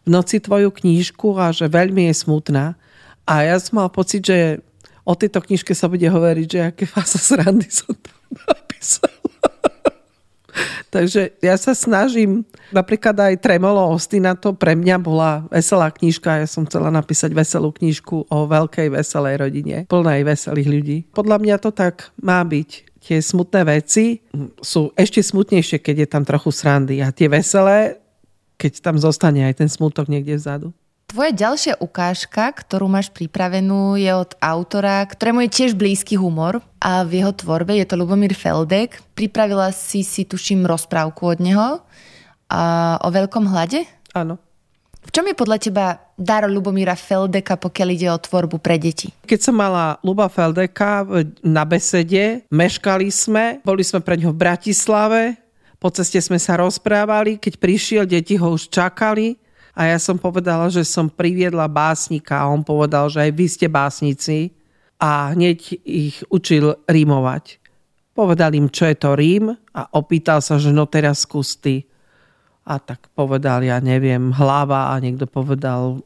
v 0.04 0.09
noci 0.09 0.38
tvoju 0.38 0.68
knižku 0.68 1.33
a 1.40 1.48
že 1.48 1.66
veľmi 1.66 2.12
je 2.12 2.14
smutná. 2.28 2.76
A 3.24 3.46
ja 3.46 3.56
som 3.56 3.80
mal 3.80 3.88
pocit, 3.88 4.26
že 4.26 4.61
o 5.06 5.16
tejto 5.16 5.40
knižke 5.40 5.72
sa 5.72 5.88
bude 5.88 6.04
hovoriť, 6.04 6.46
že 6.46 6.61
aké 6.61 6.85
fasa 6.85 7.16
srandy 7.16 7.72
som 7.72 7.94
tam 7.96 8.20
napísala. 8.52 9.29
Takže 10.90 11.38
ja 11.38 11.54
sa 11.54 11.72
snažím, 11.72 12.42
napríklad 12.74 13.14
aj 13.14 13.42
Tremolo 13.42 13.94
Ostina 13.94 14.34
to 14.34 14.54
pre 14.54 14.74
mňa 14.74 14.96
bola 14.98 15.46
veselá 15.48 15.90
knižka. 15.90 16.42
Ja 16.42 16.48
som 16.50 16.66
chcela 16.66 16.90
napísať 16.90 17.30
veselú 17.30 17.70
knižku 17.70 18.26
o 18.26 18.38
veľkej 18.50 18.90
veselej 18.90 19.34
rodine, 19.38 19.76
plnej 19.86 20.26
veselých 20.26 20.68
ľudí. 20.68 20.98
Podľa 21.14 21.36
mňa 21.38 21.56
to 21.62 21.70
tak 21.70 22.10
má 22.18 22.42
byť. 22.42 22.70
Tie 23.00 23.18
smutné 23.18 23.64
veci 23.64 24.20
sú 24.60 24.92
ešte 24.92 25.24
smutnejšie, 25.24 25.80
keď 25.80 25.96
je 26.04 26.08
tam 26.08 26.22
trochu 26.22 26.52
srandy. 26.52 27.00
A 27.00 27.10
tie 27.10 27.32
veselé, 27.32 27.98
keď 28.60 28.84
tam 28.84 29.00
zostane 29.00 29.46
aj 29.48 29.64
ten 29.64 29.70
smutok 29.72 30.06
niekde 30.06 30.36
vzadu. 30.36 30.70
Tvoja 31.11 31.35
ďalšia 31.35 31.75
ukážka, 31.83 32.55
ktorú 32.55 32.87
máš 32.87 33.11
pripravenú, 33.11 33.99
je 33.99 34.14
od 34.14 34.31
autora, 34.38 35.03
ktorému 35.03 35.42
je 35.42 35.51
tiež 35.51 35.75
blízky 35.75 36.14
humor 36.14 36.62
a 36.79 37.03
v 37.03 37.18
jeho 37.18 37.35
tvorbe 37.35 37.75
je 37.75 37.83
to 37.83 37.99
Lubomír 37.99 38.31
Feldek. 38.31 39.03
Pripravila 39.18 39.75
si 39.75 40.07
si, 40.07 40.23
tuším, 40.23 40.62
rozprávku 40.70 41.35
od 41.35 41.42
neho 41.42 41.83
a 42.46 42.94
o 43.03 43.11
veľkom 43.11 43.42
hlade? 43.51 43.90
Áno. 44.14 44.38
V 45.03 45.11
čom 45.11 45.27
je 45.27 45.35
podľa 45.35 45.59
teba 45.59 45.99
dar 46.14 46.46
Lubomíra 46.46 46.94
Feldeka, 46.94 47.59
pokiaľ 47.59 47.88
ide 47.90 48.07
o 48.07 48.23
tvorbu 48.23 48.62
pre 48.62 48.79
deti? 48.79 49.11
Keď 49.27 49.51
som 49.51 49.59
mala 49.59 49.99
Luba 50.07 50.31
Feldeka 50.31 51.11
na 51.42 51.66
besede, 51.66 52.46
meškali 52.55 53.11
sme, 53.11 53.59
boli 53.66 53.83
sme 53.83 53.99
pre 53.99 54.14
ňo 54.14 54.31
v 54.31 54.38
Bratislave, 54.46 55.42
po 55.83 55.90
ceste 55.90 56.23
sme 56.23 56.38
sa 56.38 56.55
rozprávali, 56.55 57.42
keď 57.42 57.59
prišiel, 57.59 58.07
deti 58.07 58.38
ho 58.38 58.55
už 58.55 58.70
čakali, 58.70 59.49
a 59.80 59.88
ja 59.88 59.96
som 59.96 60.20
povedala, 60.20 60.68
že 60.68 60.84
som 60.84 61.08
priviedla 61.08 61.64
básnika 61.64 62.44
a 62.44 62.52
on 62.52 62.60
povedal, 62.60 63.08
že 63.08 63.24
aj 63.24 63.30
vy 63.32 63.46
ste 63.48 63.64
básnici 63.72 64.52
a 65.00 65.32
hneď 65.32 65.80
ich 65.88 66.20
učil 66.28 66.76
rímovať. 66.84 67.56
Povedal 68.12 68.52
im, 68.60 68.68
čo 68.68 68.84
je 68.84 68.96
to 69.00 69.16
rím 69.16 69.56
a 69.72 69.82
opýtal 69.96 70.44
sa, 70.44 70.60
že 70.60 70.68
no 70.68 70.84
teraz 70.84 71.24
skús 71.24 71.56
ty. 71.56 71.88
A 72.68 72.76
tak 72.76 73.08
povedal, 73.16 73.64
ja 73.64 73.80
neviem, 73.80 74.28
hlava 74.36 74.92
a 74.92 75.00
niekto 75.00 75.24
povedal 75.24 76.04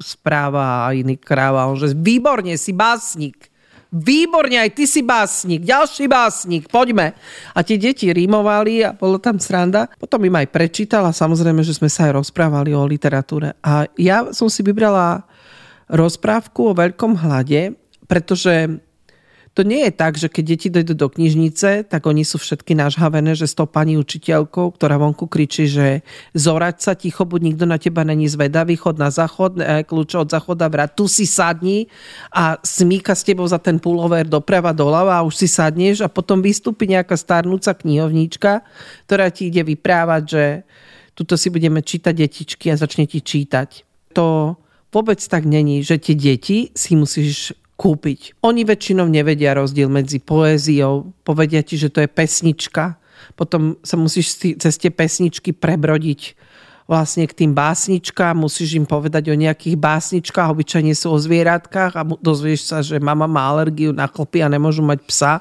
správa 0.00 0.88
a 0.88 0.96
iný 0.96 1.20
kráva. 1.20 1.68
On 1.68 1.76
že 1.76 1.92
výborne, 1.92 2.56
si 2.56 2.72
básnik. 2.72 3.49
Výborne, 3.90 4.62
aj 4.62 4.70
ty 4.70 4.86
si 4.86 5.02
básnik, 5.02 5.66
ďalší 5.66 6.06
básnik, 6.06 6.70
poďme. 6.70 7.10
A 7.50 7.66
tie 7.66 7.74
deti 7.74 8.06
rímovali 8.14 8.86
a 8.86 8.94
bolo 8.94 9.18
tam 9.18 9.42
sranda. 9.42 9.90
Potom 9.98 10.22
im 10.22 10.38
aj 10.38 10.46
prečítala, 10.46 11.10
samozrejme, 11.10 11.66
že 11.66 11.74
sme 11.74 11.90
sa 11.90 12.06
aj 12.06 12.22
rozprávali 12.22 12.70
o 12.70 12.86
literatúre. 12.86 13.58
A 13.58 13.90
ja 13.98 14.30
som 14.30 14.46
si 14.46 14.62
vybrala 14.62 15.26
rozprávku 15.90 16.70
o 16.70 16.76
veľkom 16.78 17.18
hlade, 17.18 17.74
pretože 18.06 18.78
to 19.50 19.66
nie 19.66 19.82
je 19.82 19.92
tak, 19.92 20.14
že 20.14 20.30
keď 20.30 20.44
deti 20.46 20.68
dojdú 20.70 20.94
do 20.94 21.10
knižnice, 21.10 21.90
tak 21.90 22.06
oni 22.06 22.22
sú 22.22 22.38
všetky 22.38 22.78
nažhavené, 22.78 23.34
že 23.34 23.50
s 23.50 23.58
tou 23.58 23.66
pani 23.66 23.98
učiteľkou, 23.98 24.78
ktorá 24.78 24.94
vonku 24.94 25.26
kričí, 25.26 25.66
že 25.66 26.06
zorať 26.38 26.76
sa 26.78 26.92
ticho, 26.94 27.26
buď 27.26 27.40
nikto 27.50 27.64
na 27.66 27.74
teba 27.74 28.06
není 28.06 28.30
zvedavý, 28.30 28.78
chod 28.78 29.02
na 29.02 29.10
záchod, 29.10 29.58
e, 29.58 29.82
kľúč 29.82 30.14
od 30.14 30.30
záchoda 30.30 30.70
vrát, 30.70 30.94
tu 30.94 31.10
si 31.10 31.26
sadni 31.26 31.90
a 32.30 32.62
smíka 32.62 33.10
s 33.18 33.26
tebou 33.26 33.42
za 33.50 33.58
ten 33.58 33.82
pullover 33.82 34.22
doprava 34.30 34.70
doľava 34.70 35.18
a 35.18 35.26
už 35.26 35.34
si 35.42 35.48
sadneš 35.50 36.06
a 36.06 36.08
potom 36.08 36.38
vystúpi 36.38 36.86
nejaká 36.86 37.18
starnúca 37.18 37.74
knihovníčka, 37.74 38.62
ktorá 39.10 39.34
ti 39.34 39.50
ide 39.50 39.66
vyprávať, 39.66 40.22
že 40.30 40.44
tuto 41.18 41.34
si 41.34 41.50
budeme 41.50 41.82
čítať 41.82 42.14
detičky 42.14 42.70
a 42.70 42.78
začne 42.78 43.10
ti 43.10 43.18
čítať. 43.18 43.82
To 44.14 44.54
vôbec 44.94 45.18
tak 45.18 45.42
není, 45.42 45.82
že 45.82 45.98
tie 45.98 46.14
deti 46.14 46.70
si 46.72 46.94
musíš 46.94 47.50
kúpiť. 47.80 48.44
Oni 48.44 48.68
väčšinou 48.68 49.08
nevedia 49.08 49.56
rozdiel 49.56 49.88
medzi 49.88 50.20
poéziou, 50.20 51.16
povedia 51.24 51.64
ti, 51.64 51.80
že 51.80 51.88
to 51.88 52.04
je 52.04 52.12
pesnička, 52.12 53.00
potom 53.40 53.80
sa 53.80 53.96
musíš 53.96 54.36
cez 54.36 54.74
tie 54.76 54.92
pesničky 54.92 55.56
prebrodiť 55.56 56.36
vlastne 56.90 57.22
k 57.22 57.46
tým 57.46 57.54
básničkám, 57.54 58.34
musíš 58.34 58.74
im 58.74 58.82
povedať 58.82 59.30
o 59.30 59.38
nejakých 59.38 59.78
básničkách, 59.78 60.50
obyčajne 60.50 60.90
sú 60.90 61.14
o 61.14 61.22
zvieratkách 61.22 61.94
a 61.94 62.02
dozvieš 62.18 62.66
sa, 62.66 62.82
že 62.82 62.98
mama 62.98 63.30
má 63.30 63.46
alergiu 63.46 63.94
na 63.94 64.10
chlpy 64.10 64.42
a 64.42 64.50
nemôžu 64.50 64.82
mať 64.82 64.98
psa 65.06 65.32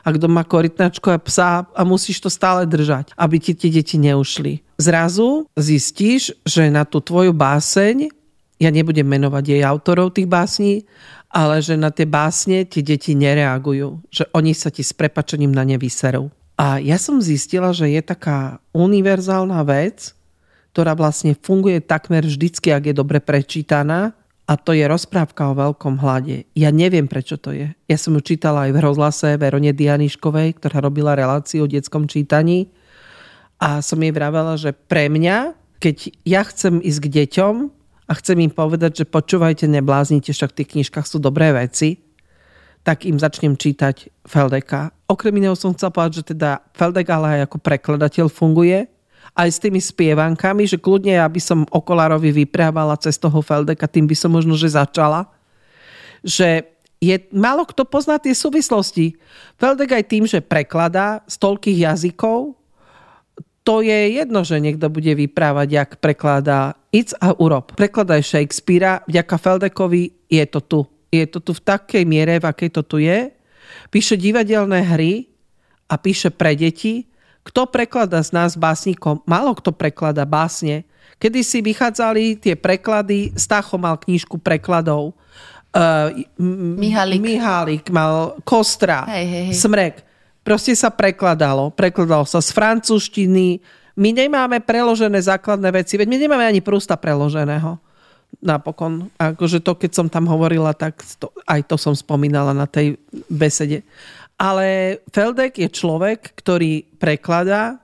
a 0.00 0.08
kto 0.08 0.32
má 0.32 0.48
korytnačko 0.48 1.12
a 1.12 1.20
psa 1.20 1.68
a 1.68 1.82
musíš 1.84 2.24
to 2.24 2.32
stále 2.32 2.64
držať, 2.64 3.12
aby 3.20 3.36
ti 3.36 3.52
tie 3.52 3.68
deti 3.68 4.00
neušli. 4.00 4.64
Zrazu 4.80 5.44
zistíš, 5.60 6.32
že 6.40 6.72
na 6.72 6.88
tú 6.88 7.04
tvoju 7.04 7.36
báseň 7.36 8.08
ja 8.56 8.70
nebudem 8.72 9.04
menovať 9.04 9.44
jej 9.44 9.62
autorov 9.66 10.16
tých 10.16 10.30
básní, 10.30 10.88
ale 11.34 11.58
že 11.58 11.74
na 11.74 11.90
tie 11.90 12.06
básne 12.06 12.62
tie 12.62 12.86
deti 12.86 13.18
nereagujú, 13.18 14.06
že 14.06 14.30
oni 14.30 14.54
sa 14.54 14.70
ti 14.70 14.86
s 14.86 14.94
prepačením 14.94 15.50
na 15.50 15.66
ne 15.66 15.74
vyserú. 15.74 16.30
A 16.54 16.78
ja 16.78 16.94
som 17.02 17.18
zistila, 17.18 17.74
že 17.74 17.90
je 17.90 17.98
taká 17.98 18.62
univerzálna 18.70 19.58
vec, 19.66 20.14
ktorá 20.70 20.94
vlastne 20.94 21.34
funguje 21.34 21.82
takmer 21.82 22.22
vždycky, 22.22 22.70
ak 22.70 22.86
je 22.86 22.94
dobre 22.94 23.18
prečítaná, 23.18 24.14
a 24.44 24.60
to 24.60 24.76
je 24.76 24.84
rozprávka 24.84 25.50
o 25.50 25.56
veľkom 25.56 26.04
hlade. 26.04 26.44
Ja 26.52 26.68
neviem, 26.68 27.08
prečo 27.08 27.40
to 27.40 27.56
je. 27.56 27.72
Ja 27.88 27.96
som 27.96 28.12
ju 28.12 28.20
čítala 28.20 28.68
aj 28.68 28.76
v 28.76 28.82
rozhlase 28.84 29.28
Verone 29.40 29.72
Dianiškovej, 29.72 30.60
ktorá 30.60 30.84
robila 30.84 31.16
reláciu 31.16 31.64
o 31.64 31.70
detskom 31.70 32.04
čítaní. 32.04 32.68
A 33.56 33.80
som 33.80 33.96
jej 34.04 34.12
vravela, 34.12 34.60
že 34.60 34.76
pre 34.76 35.08
mňa, 35.08 35.56
keď 35.80 36.12
ja 36.28 36.44
chcem 36.44 36.76
ísť 36.84 37.00
k 37.08 37.12
deťom 37.24 37.54
a 38.04 38.12
chcem 38.12 38.36
im 38.44 38.52
povedať, 38.52 39.02
že 39.02 39.04
počúvajte, 39.08 39.64
nebláznite, 39.64 40.32
však 40.32 40.52
v 40.52 40.58
tých 40.60 40.70
knižkách 40.76 41.06
sú 41.08 41.16
dobré 41.20 41.56
veci, 41.56 42.04
tak 42.84 43.08
im 43.08 43.16
začnem 43.16 43.56
čítať 43.56 44.28
Feldeka. 44.28 44.92
Okrem 45.08 45.40
iného 45.40 45.56
som 45.56 45.72
chcel 45.72 45.88
povedať, 45.88 46.20
že 46.20 46.36
teda 46.36 46.60
Feldek 46.76 47.08
ale 47.08 47.40
aj 47.40 47.40
ako 47.48 47.56
prekladateľ 47.64 48.28
funguje, 48.28 48.84
aj 49.32 49.48
s 49.48 49.58
tými 49.58 49.80
spievankami, 49.80 50.68
že 50.68 50.76
kľudne 50.76 51.16
ja 51.16 51.24
by 51.24 51.40
som 51.40 51.64
Okolarovi 51.64 52.44
vyprávala 52.44 53.00
cez 53.00 53.16
toho 53.16 53.40
Feldeka, 53.40 53.88
tým 53.88 54.04
by 54.04 54.12
som 54.12 54.30
možno, 54.30 54.52
že 54.52 54.76
začala. 54.76 55.32
Že 56.20 56.68
je, 57.00 57.16
málo 57.32 57.64
kto 57.64 57.88
pozná 57.88 58.20
tie 58.20 58.36
súvislosti. 58.36 59.16
Feldek 59.56 59.96
aj 59.96 60.04
tým, 60.08 60.24
že 60.28 60.44
prekladá 60.44 61.24
z 61.24 61.40
toľkých 61.40 61.88
jazykov, 61.88 62.52
to 63.64 63.80
je 63.80 64.20
jedno, 64.20 64.44
že 64.44 64.60
niekto 64.60 64.92
bude 64.92 65.16
vyprávať, 65.16 65.68
jak 65.72 65.90
prekladá 65.96 66.76
It's 66.92 67.16
a 67.16 67.32
urob. 67.32 67.72
Prekladaj 67.72 68.20
Shakespearea, 68.22 69.00
vďaka 69.08 69.34
Feldekovi 69.40 70.28
je 70.28 70.44
to 70.46 70.60
tu. 70.60 70.80
Je 71.08 71.24
to 71.24 71.40
tu 71.40 71.56
v 71.56 71.64
takej 71.64 72.04
miere, 72.04 72.36
v 72.38 72.46
akej 72.46 72.70
to 72.70 72.84
tu 72.84 73.00
je. 73.00 73.32
Píše 73.88 74.20
divadelné 74.20 74.84
hry 74.84 75.26
a 75.88 75.96
píše 75.96 76.28
pre 76.28 76.52
deti. 76.52 77.08
Kto 77.40 77.66
prekladá 77.72 78.20
z 78.20 78.36
nás 78.36 78.52
básnikom? 78.54 79.24
Málo 79.24 79.56
kto 79.56 79.72
prekladá 79.72 80.28
básne. 80.28 80.84
Kedy 81.16 81.40
si 81.40 81.58
vychádzali 81.64 82.36
tie 82.40 82.54
preklady, 82.56 83.32
Stacho 83.32 83.80
mal 83.80 83.96
knížku 83.96 84.36
prekladov, 84.40 85.16
uh, 85.72 86.12
Mihálik. 86.76 87.20
Mihálik 87.22 87.84
mal 87.88 88.36
Kostra, 88.44 89.08
hej, 89.08 89.24
hej, 89.24 89.44
hej. 89.50 89.56
Smrek 89.56 90.13
proste 90.44 90.76
sa 90.76 90.92
prekladalo. 90.92 91.72
Prekladalo 91.72 92.28
sa 92.28 92.44
z 92.44 92.52
francúzštiny. 92.52 93.64
My 93.96 94.10
nemáme 94.12 94.60
preložené 94.60 95.18
základné 95.18 95.70
veci, 95.72 95.96
veď 95.96 96.06
my 96.06 96.16
nemáme 96.20 96.44
ani 96.44 96.60
prústa 96.60 96.94
preloženého 96.94 97.80
napokon. 98.42 99.10
Akože 99.16 99.62
to, 99.62 99.78
keď 99.78 99.90
som 99.94 100.06
tam 100.10 100.26
hovorila, 100.26 100.74
tak 100.74 101.00
to, 101.18 101.30
aj 101.46 101.70
to 101.70 101.78
som 101.78 101.94
spomínala 101.94 102.50
na 102.50 102.66
tej 102.66 102.98
besede. 103.30 103.86
Ale 104.34 104.98
Feldek 105.14 105.62
je 105.62 105.70
človek, 105.70 106.34
ktorý 106.34 106.82
prekladá, 106.98 107.78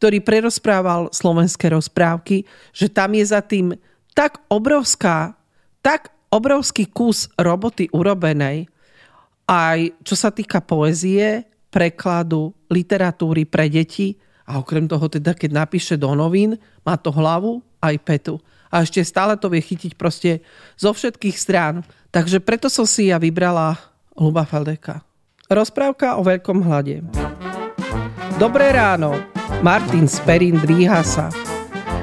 ktorý 0.00 0.24
prerozprával 0.24 1.12
slovenské 1.12 1.68
rozprávky, 1.68 2.48
že 2.72 2.88
tam 2.88 3.12
je 3.12 3.24
za 3.28 3.44
tým 3.44 3.76
tak 4.16 4.40
obrovská, 4.48 5.36
tak 5.84 6.08
obrovský 6.32 6.88
kus 6.88 7.28
roboty 7.36 7.92
urobenej, 7.92 8.64
aj 9.44 9.92
čo 10.00 10.14
sa 10.16 10.32
týka 10.32 10.64
poezie, 10.64 11.49
prekladu, 11.70 12.52
literatúry 12.66 13.46
pre 13.46 13.70
deti 13.70 14.18
a 14.44 14.58
okrem 14.58 14.90
toho 14.90 15.06
teda, 15.06 15.32
keď 15.32 15.50
napíše 15.54 15.94
do 15.94 16.10
novín, 16.12 16.58
má 16.82 16.98
to 16.98 17.14
hlavu 17.14 17.62
aj 17.78 17.94
petu. 18.02 18.36
A 18.70 18.82
ešte 18.82 19.02
stále 19.02 19.34
to 19.38 19.50
vie 19.50 19.62
chytiť 19.62 19.94
proste 19.98 20.42
zo 20.78 20.94
všetkých 20.94 21.36
strán. 21.38 21.82
Takže 22.10 22.42
preto 22.42 22.66
som 22.70 22.86
si 22.86 23.10
ja 23.10 23.18
vybrala 23.18 23.78
Luba 24.18 24.46
Faldeka. 24.46 25.02
Rozprávka 25.50 26.18
o 26.18 26.22
veľkom 26.22 26.62
hlade. 26.62 27.02
Dobré 28.38 28.70
ráno. 28.70 29.18
Martin 29.66 30.06
z 30.06 30.22
Perín 30.22 30.58
dvíha 30.62 31.02
sa. 31.02 31.30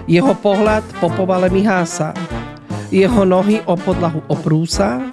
Jeho 0.08 0.36
pohľad 0.36 0.84
po 0.99 1.08
povale 1.12 1.47
myhá 1.47 1.84
sa. 1.88 2.12
Jeho 2.91 3.27
nohy 3.27 3.60
o 3.67 3.75
podlahu 3.75 4.23
oprúsa, 4.32 5.03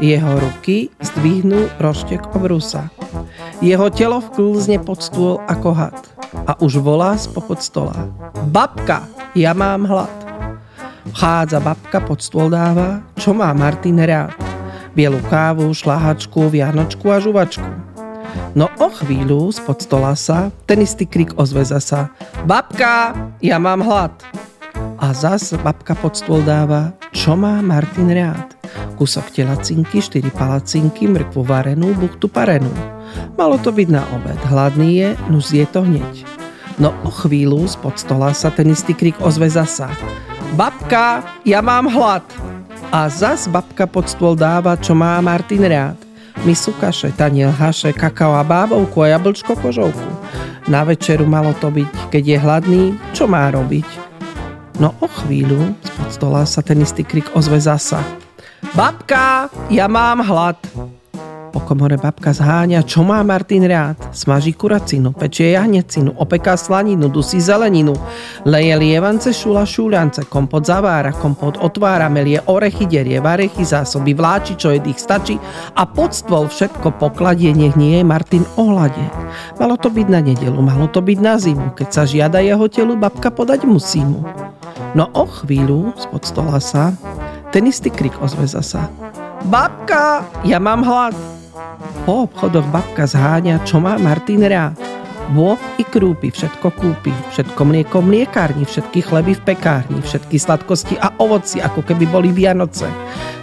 jeho 0.00 0.36
ruky 0.36 0.92
zdvihnú 1.00 1.68
roštek 1.80 2.36
obrúsa. 2.36 2.92
Jeho 3.62 3.86
telo 3.92 4.18
vklzne 4.18 4.82
pod 4.82 5.00
stôl 5.00 5.38
ako 5.46 5.70
had 5.72 5.96
a 6.48 6.56
už 6.58 6.80
volá 6.80 7.14
spopod 7.14 7.60
stola. 7.60 7.94
Babka, 8.50 9.06
ja 9.36 9.52
mám 9.52 9.86
hlad. 9.86 10.12
Vchádza 11.12 11.58
babka, 11.60 11.98
pod 12.02 12.22
stôl 12.22 12.48
dáva, 12.48 13.02
čo 13.18 13.36
má 13.36 13.50
Martin 13.52 14.00
rád. 14.00 14.34
Bielu 14.92 15.20
kávu, 15.28 15.72
šláhačku, 15.72 16.52
vianočku 16.52 17.06
a 17.08 17.18
žuvačku. 17.20 17.70
No 18.52 18.68
o 18.80 18.88
chvíľu 18.88 19.52
spod 19.52 19.80
stola 19.84 20.12
sa 20.16 20.52
ten 20.68 20.84
istý 20.84 21.08
krik 21.08 21.36
ozve 21.36 21.64
zasa. 21.64 22.12
Babka, 22.44 23.12
ja 23.40 23.56
mám 23.56 23.80
hlad. 23.84 24.12
A 25.00 25.10
zas 25.16 25.52
babka 25.60 25.96
pod 25.98 26.14
stôl 26.14 26.44
dáva, 26.44 26.94
čo 27.10 27.34
má 27.34 27.58
Martin 27.60 28.12
rád 28.12 28.62
kúsok 29.02 29.34
telacinky, 29.34 29.98
4 29.98 30.30
palacinky, 30.30 31.10
mrkvu 31.10 31.42
varenú, 31.42 31.90
buchtu 31.98 32.30
parenú. 32.30 32.70
Malo 33.36 33.56
to 33.60 33.72
byť 33.72 33.88
na 33.88 34.04
obed. 34.12 34.38
Hladný 34.48 34.90
je, 34.96 35.08
no 35.28 35.38
zje 35.40 35.64
to 35.68 35.84
hneď. 35.84 36.24
No 36.80 36.92
o 37.04 37.10
chvíľu 37.12 37.68
spod 37.68 38.00
stola 38.00 38.32
sa 38.32 38.48
ten 38.48 38.72
istý 38.72 38.96
krik 38.96 39.16
ozve 39.20 39.48
zasa. 39.48 39.92
Babka, 40.56 41.24
ja 41.48 41.64
mám 41.64 41.88
hlad. 41.88 42.24
A 42.92 43.08
zas 43.08 43.48
babka 43.48 43.88
pod 43.88 44.08
stôl 44.08 44.36
dáva, 44.36 44.76
čo 44.76 44.92
má 44.92 45.16
Martin 45.24 45.64
rád. 45.64 45.96
Misu 46.44 46.72
kaše, 46.76 47.12
taniel 47.12 47.52
haše, 47.52 47.92
kakao 47.92 48.36
a 48.36 48.44
bábovku 48.44 49.04
a 49.04 49.16
jablčko 49.16 49.56
kožovku. 49.56 50.10
Na 50.68 50.84
večeru 50.84 51.24
malo 51.24 51.52
to 51.56 51.72
byť, 51.72 52.12
keď 52.12 52.22
je 52.24 52.38
hladný, 52.38 52.82
čo 53.16 53.28
má 53.28 53.48
robiť? 53.52 53.84
No 54.80 54.96
o 55.00 55.08
chvíľu 55.08 55.76
spod 55.84 56.08
stola 56.12 56.42
sa 56.48 56.64
ten 56.64 56.80
istý 56.80 57.04
krik 57.04 57.28
ozve 57.36 57.60
zasa. 57.60 58.00
Babka, 58.72 59.52
ja 59.68 59.86
mám 59.86 60.24
hlad. 60.24 60.56
Po 61.52 61.60
komore 61.60 62.00
babka 62.00 62.32
zháňa, 62.32 62.80
čo 62.88 63.04
má 63.04 63.20
Martin 63.20 63.68
rád. 63.68 64.00
Smaží 64.08 64.56
kuracinu, 64.56 65.12
pečie 65.12 65.52
jahnecinu, 65.52 66.16
opeká 66.16 66.56
slaninu, 66.56 67.12
dusí 67.12 67.44
zeleninu. 67.44 67.92
Leje 68.48 68.72
lievance, 68.80 69.36
šula 69.36 69.68
šúľance, 69.68 70.24
kompot 70.32 70.64
zavára, 70.64 71.12
kompot 71.12 71.60
otvára, 71.60 72.08
melie 72.08 72.40
orechy, 72.48 72.88
derie 72.88 73.20
varechy, 73.20 73.68
zásoby 73.68 74.16
vláči, 74.16 74.56
čo 74.56 74.72
jedých 74.72 74.96
stačí 74.96 75.36
a 75.76 75.84
pod 75.84 76.16
stôl 76.16 76.48
všetko 76.48 76.96
pokladie, 76.96 77.52
nech 77.52 77.76
nie 77.76 78.00
je 78.00 78.04
Martin 78.08 78.48
ohlade. 78.56 79.04
Malo 79.60 79.76
to 79.76 79.92
byť 79.92 80.08
na 80.08 80.24
nedelu, 80.24 80.56
malo 80.56 80.88
to 80.88 81.04
byť 81.04 81.18
na 81.20 81.36
zimu, 81.36 81.76
keď 81.76 81.88
sa 81.92 82.08
žiada 82.08 82.40
jeho 82.40 82.64
telu, 82.72 82.96
babka 82.96 83.28
podať 83.28 83.68
musí 83.68 84.00
mu. 84.00 84.24
No 84.96 85.12
o 85.12 85.28
chvíľu 85.28 85.92
spod 86.00 86.24
stola 86.24 86.56
sa 86.64 86.96
ten 87.52 87.68
istý 87.68 87.92
krik 87.92 88.16
ozve 88.24 88.48
zasa. 88.48 88.88
Babka, 89.52 90.24
ja 90.48 90.56
mám 90.56 90.80
hlad. 90.80 91.41
Po 92.08 92.26
obchodoch 92.28 92.66
babka 92.72 93.04
zháňa, 93.04 93.60
čo 93.68 93.78
má 93.78 94.00
Martin 94.00 94.42
rád. 94.44 94.80
Vôb 95.32 95.60
i 95.78 95.84
krúpy, 95.86 96.34
všetko 96.34 96.68
kúpi, 96.74 97.14
všetko 97.32 97.60
mlieko 97.62 98.02
v 98.02 98.08
mliekárni, 98.08 98.64
všetky 98.66 99.00
chleby 99.06 99.38
v 99.38 99.54
pekárni, 99.54 100.02
všetky 100.02 100.36
sladkosti 100.36 100.98
a 100.98 101.14
ovoci, 101.16 101.62
ako 101.62 101.86
keby 101.86 102.04
boli 102.10 102.34
Vianoce. 102.34 102.90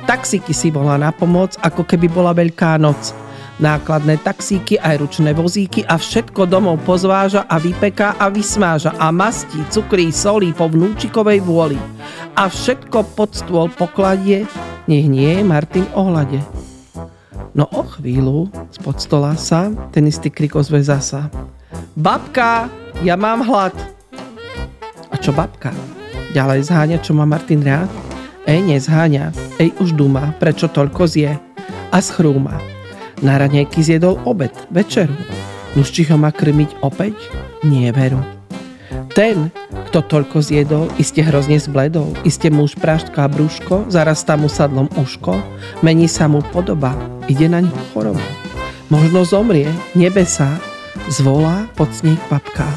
Taxíky 0.06 0.52
si 0.52 0.70
volá 0.70 1.00
na 1.00 1.10
pomoc, 1.16 1.56
ako 1.64 1.88
keby 1.88 2.12
bola 2.12 2.36
Veľká 2.36 2.78
noc 2.78 3.16
nákladné 3.60 4.24
taxíky 4.24 4.80
aj 4.80 5.04
ručné 5.04 5.36
vozíky 5.36 5.84
a 5.86 6.00
všetko 6.00 6.48
domov 6.48 6.80
pozváža 6.88 7.46
a 7.46 7.60
vypeká 7.60 8.16
a 8.16 8.32
vysmáža 8.32 8.96
a 8.96 9.12
mastí, 9.12 9.60
cukrí, 9.68 10.10
solí 10.10 10.56
po 10.56 10.72
vnúčikovej 10.72 11.44
vôli. 11.44 11.78
A 12.40 12.48
všetko 12.48 13.04
pod 13.14 13.36
stôl 13.36 13.68
pokladie, 13.68 14.48
nech 14.88 15.06
nie 15.06 15.40
je 15.40 15.44
Martin 15.44 15.86
ohlade. 15.94 16.40
No 17.60 17.68
o 17.76 17.84
chvíľu 17.84 18.48
spod 18.72 19.04
stola 19.04 19.36
sa 19.36 19.68
ten 19.92 20.08
istý 20.08 20.32
krik 20.32 20.56
ozve 20.56 20.80
zasa. 20.80 21.28
Babka, 21.92 22.72
ja 23.04 23.20
mám 23.20 23.44
hlad. 23.44 23.76
A 25.12 25.20
čo 25.20 25.36
babka? 25.36 25.76
Ďalej 26.32 26.72
zháňa, 26.72 27.04
čo 27.04 27.12
má 27.12 27.28
Martin 27.28 27.60
rád? 27.60 27.92
Ej, 28.48 28.64
nezháňa. 28.64 29.36
Ej, 29.60 29.76
už 29.84 29.92
duma, 29.92 30.32
prečo 30.40 30.72
toľko 30.72 31.04
zje. 31.04 31.36
A 31.92 32.00
schrúma. 32.00 32.64
Na 33.20 33.36
raňajky 33.36 33.84
zjedol 33.84 34.24
obed, 34.24 34.56
večeru. 34.72 35.12
Nuž 35.76 35.92
či 35.92 36.08
ho 36.08 36.16
má 36.16 36.32
krmiť 36.32 36.80
opäť? 36.80 37.20
Nie 37.68 37.92
veru. 37.92 38.24
Ten, 39.12 39.52
kto 39.90 40.06
toľko 40.06 40.46
zjedol, 40.46 40.86
iste 41.02 41.26
hrozne 41.26 41.58
zbledol, 41.58 42.14
iste 42.22 42.54
muž 42.54 42.78
a 42.86 43.26
brúško, 43.26 43.90
zarastá 43.90 44.38
mu 44.38 44.46
sadlom 44.46 44.86
uško, 44.94 45.42
mení 45.82 46.06
sa 46.06 46.30
mu 46.30 46.46
podoba, 46.54 46.94
ide 47.26 47.50
na 47.50 47.66
ňu 47.66 47.74
choroba. 47.90 48.22
Možno 48.94 49.26
zomrie, 49.26 49.74
nebesa, 49.98 50.62
zvolá 51.10 51.66
pod 51.74 51.90
sneh 51.90 52.22
papka. 52.30 52.70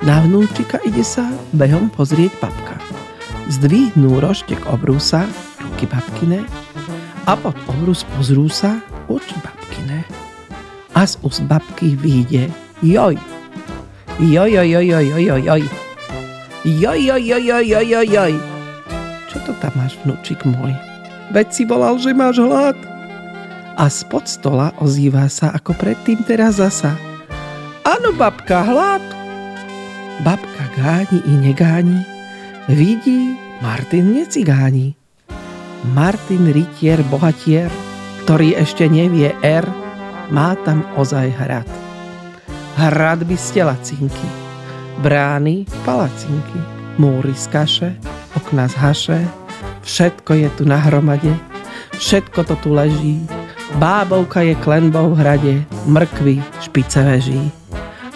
Na 0.00 0.24
vnúčika 0.24 0.80
ide 0.88 1.04
sa 1.04 1.28
behom 1.52 1.92
pozrieť 1.92 2.32
papka. 2.40 2.80
Zdvihnú 3.52 4.24
roštek 4.24 4.64
obrúsa, 4.72 5.28
ruky 5.60 5.84
babkine, 5.84 6.48
a 7.28 7.36
pod 7.36 7.56
obrus 7.68 8.08
pozrú 8.16 8.48
sa 8.48 8.80
oči 9.12 9.36
babkine 9.44 10.00
a 10.96 11.04
z 11.04 11.20
úst 11.20 11.44
babky 11.44 11.92
vyjde 11.92 12.48
joj. 12.80 13.20
Joj, 14.16 14.48
joj, 14.48 14.64
joj, 14.64 14.86
joj, 14.88 15.04
joj, 15.12 15.24
joj, 15.28 15.42
joj. 15.44 15.83
Joj, 16.64 16.96
joj, 16.96 17.20
joj, 17.20 17.44
joj, 17.44 17.64
joj, 17.68 17.86
joj, 17.92 18.06
joj. 18.08 18.32
Čo 19.28 19.36
to 19.44 19.52
tam 19.60 19.76
máš, 19.76 20.00
vnúčik 20.00 20.48
môj? 20.48 20.72
Veď 21.28 21.52
si 21.52 21.68
volal, 21.68 22.00
že 22.00 22.16
máš 22.16 22.40
hlad. 22.40 22.72
A 23.76 23.84
spod 23.92 24.24
stola 24.24 24.72
ozýva 24.80 25.28
sa 25.28 25.52
ako 25.52 25.76
predtým 25.76 26.24
teraz 26.24 26.56
zasa. 26.56 26.96
Áno, 27.84 28.16
babka, 28.16 28.64
hlad. 28.64 29.04
Babka 30.24 30.64
gáni 30.72 31.20
i 31.28 31.36
negáni. 31.36 32.00
Vidí, 32.64 33.36
Martin 33.60 34.16
necigáni. 34.16 34.96
Martin 35.92 36.48
rytier, 36.48 37.04
bohatier, 37.12 37.68
ktorý 38.24 38.56
ešte 38.56 38.88
nevie 38.88 39.36
R, 39.44 39.68
má 40.32 40.56
tam 40.64 40.80
ozaj 40.96 41.28
hrad. 41.28 41.68
Hradby 42.80 43.36
z 43.36 43.60
telacinky, 43.60 44.43
brány, 44.98 45.66
palacinky, 45.82 46.60
múry 46.98 47.34
z 47.34 47.46
kaše, 47.50 47.90
okna 48.36 48.68
z 48.68 48.74
haše, 48.78 49.20
všetko 49.82 50.32
je 50.34 50.48
tu 50.54 50.62
na 50.68 50.78
hromade, 50.78 51.34
všetko 51.98 52.44
to 52.44 52.54
tu 52.62 52.74
leží, 52.74 53.22
bábovka 53.78 54.42
je 54.46 54.54
klenbou 54.62 55.14
v 55.14 55.18
hrade, 55.18 55.54
mrkvy, 55.86 56.42
špice 56.62 57.02
veží. 57.02 57.42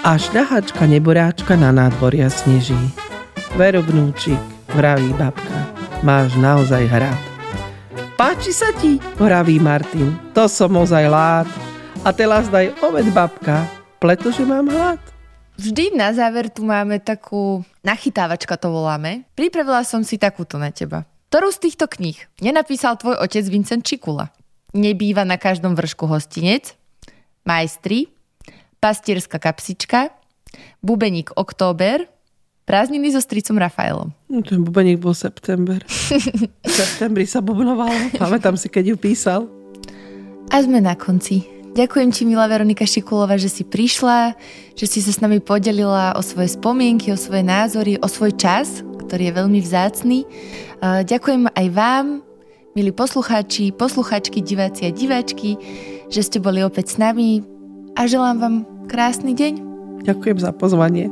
A 0.06 0.14
šľahačka 0.14 0.86
neboráčka 0.86 1.58
na 1.58 1.74
nádvoria 1.74 2.30
sneží. 2.30 2.78
Veru 3.58 3.82
vnúčik, 3.82 4.38
vraví 4.70 5.10
babka, 5.18 5.74
máš 6.06 6.38
naozaj 6.38 6.86
hrad. 6.86 7.18
Páči 8.14 8.54
sa 8.54 8.70
ti, 8.78 8.98
vraví 9.18 9.58
Martin, 9.58 10.14
to 10.34 10.46
som 10.46 10.74
ozaj 10.74 11.06
lád, 11.06 11.46
a 12.06 12.14
teraz 12.14 12.46
daj 12.46 12.74
oved 12.82 13.10
babka, 13.10 13.66
pretože 13.98 14.46
mám 14.46 14.70
hlad. 14.70 15.17
Vždy 15.58 15.98
na 15.98 16.14
záver 16.14 16.54
tu 16.54 16.62
máme 16.62 17.02
takú 17.02 17.66
nachytávačka 17.82 18.54
to 18.54 18.70
voláme. 18.70 19.26
Pripravila 19.34 19.82
som 19.82 20.06
si 20.06 20.14
takúto 20.14 20.54
na 20.54 20.70
teba. 20.70 21.02
Ktorú 21.34 21.50
z 21.50 21.66
týchto 21.66 21.90
kníh 21.90 22.14
nenapísal 22.38 22.94
tvoj 22.94 23.18
otec 23.18 23.42
Vincent 23.50 23.82
Čikula? 23.82 24.30
Nebýva 24.78 25.26
na 25.26 25.34
každom 25.34 25.74
vršku 25.74 26.06
hostinec, 26.06 26.78
Majstri, 27.42 28.06
Pastierská 28.78 29.42
kapsička, 29.42 30.14
Bubeník 30.78 31.34
Október, 31.34 32.06
Prázdniny 32.62 33.10
so 33.10 33.18
stricom 33.24 33.58
Rafaelom. 33.58 34.12
No, 34.28 34.44
ten 34.44 34.60
bubeník 34.60 35.00
bol 35.00 35.16
september. 35.16 35.80
v 36.68 36.70
septembri 36.70 37.24
sa 37.24 37.40
bubnovalo. 37.40 38.12
Pamätám 38.14 38.60
si, 38.60 38.68
keď 38.68 38.92
ju 38.92 38.96
písal. 39.00 39.40
A 40.52 40.60
sme 40.60 40.78
na 40.84 40.92
konci. 40.92 41.57
Ďakujem 41.78 42.10
ti, 42.10 42.26
milá 42.26 42.50
Veronika 42.50 42.82
Šikulova, 42.82 43.38
že 43.38 43.46
si 43.46 43.62
prišla, 43.62 44.34
že 44.74 44.90
si 44.90 44.98
sa 44.98 45.14
s 45.14 45.22
nami 45.22 45.38
podelila 45.38 46.10
o 46.18 46.22
svoje 46.26 46.58
spomienky, 46.58 47.14
o 47.14 47.18
svoje 47.18 47.46
názory, 47.46 48.02
o 48.02 48.10
svoj 48.10 48.34
čas, 48.34 48.82
ktorý 49.06 49.30
je 49.30 49.36
veľmi 49.38 49.62
vzácný. 49.62 50.26
Ďakujem 50.82 51.46
aj 51.54 51.66
vám, 51.70 52.26
milí 52.74 52.90
poslucháči, 52.90 53.70
poslucháčky, 53.70 54.42
diváci 54.42 54.90
a 54.90 54.94
diváčky, 54.94 55.54
že 56.10 56.26
ste 56.26 56.42
boli 56.42 56.66
opäť 56.66 56.94
s 56.94 56.96
nami 56.98 57.46
a 57.94 58.10
želám 58.10 58.42
vám 58.42 58.54
krásny 58.90 59.38
deň. 59.38 59.62
Ďakujem 60.02 60.38
za 60.42 60.50
pozvanie. 60.50 61.06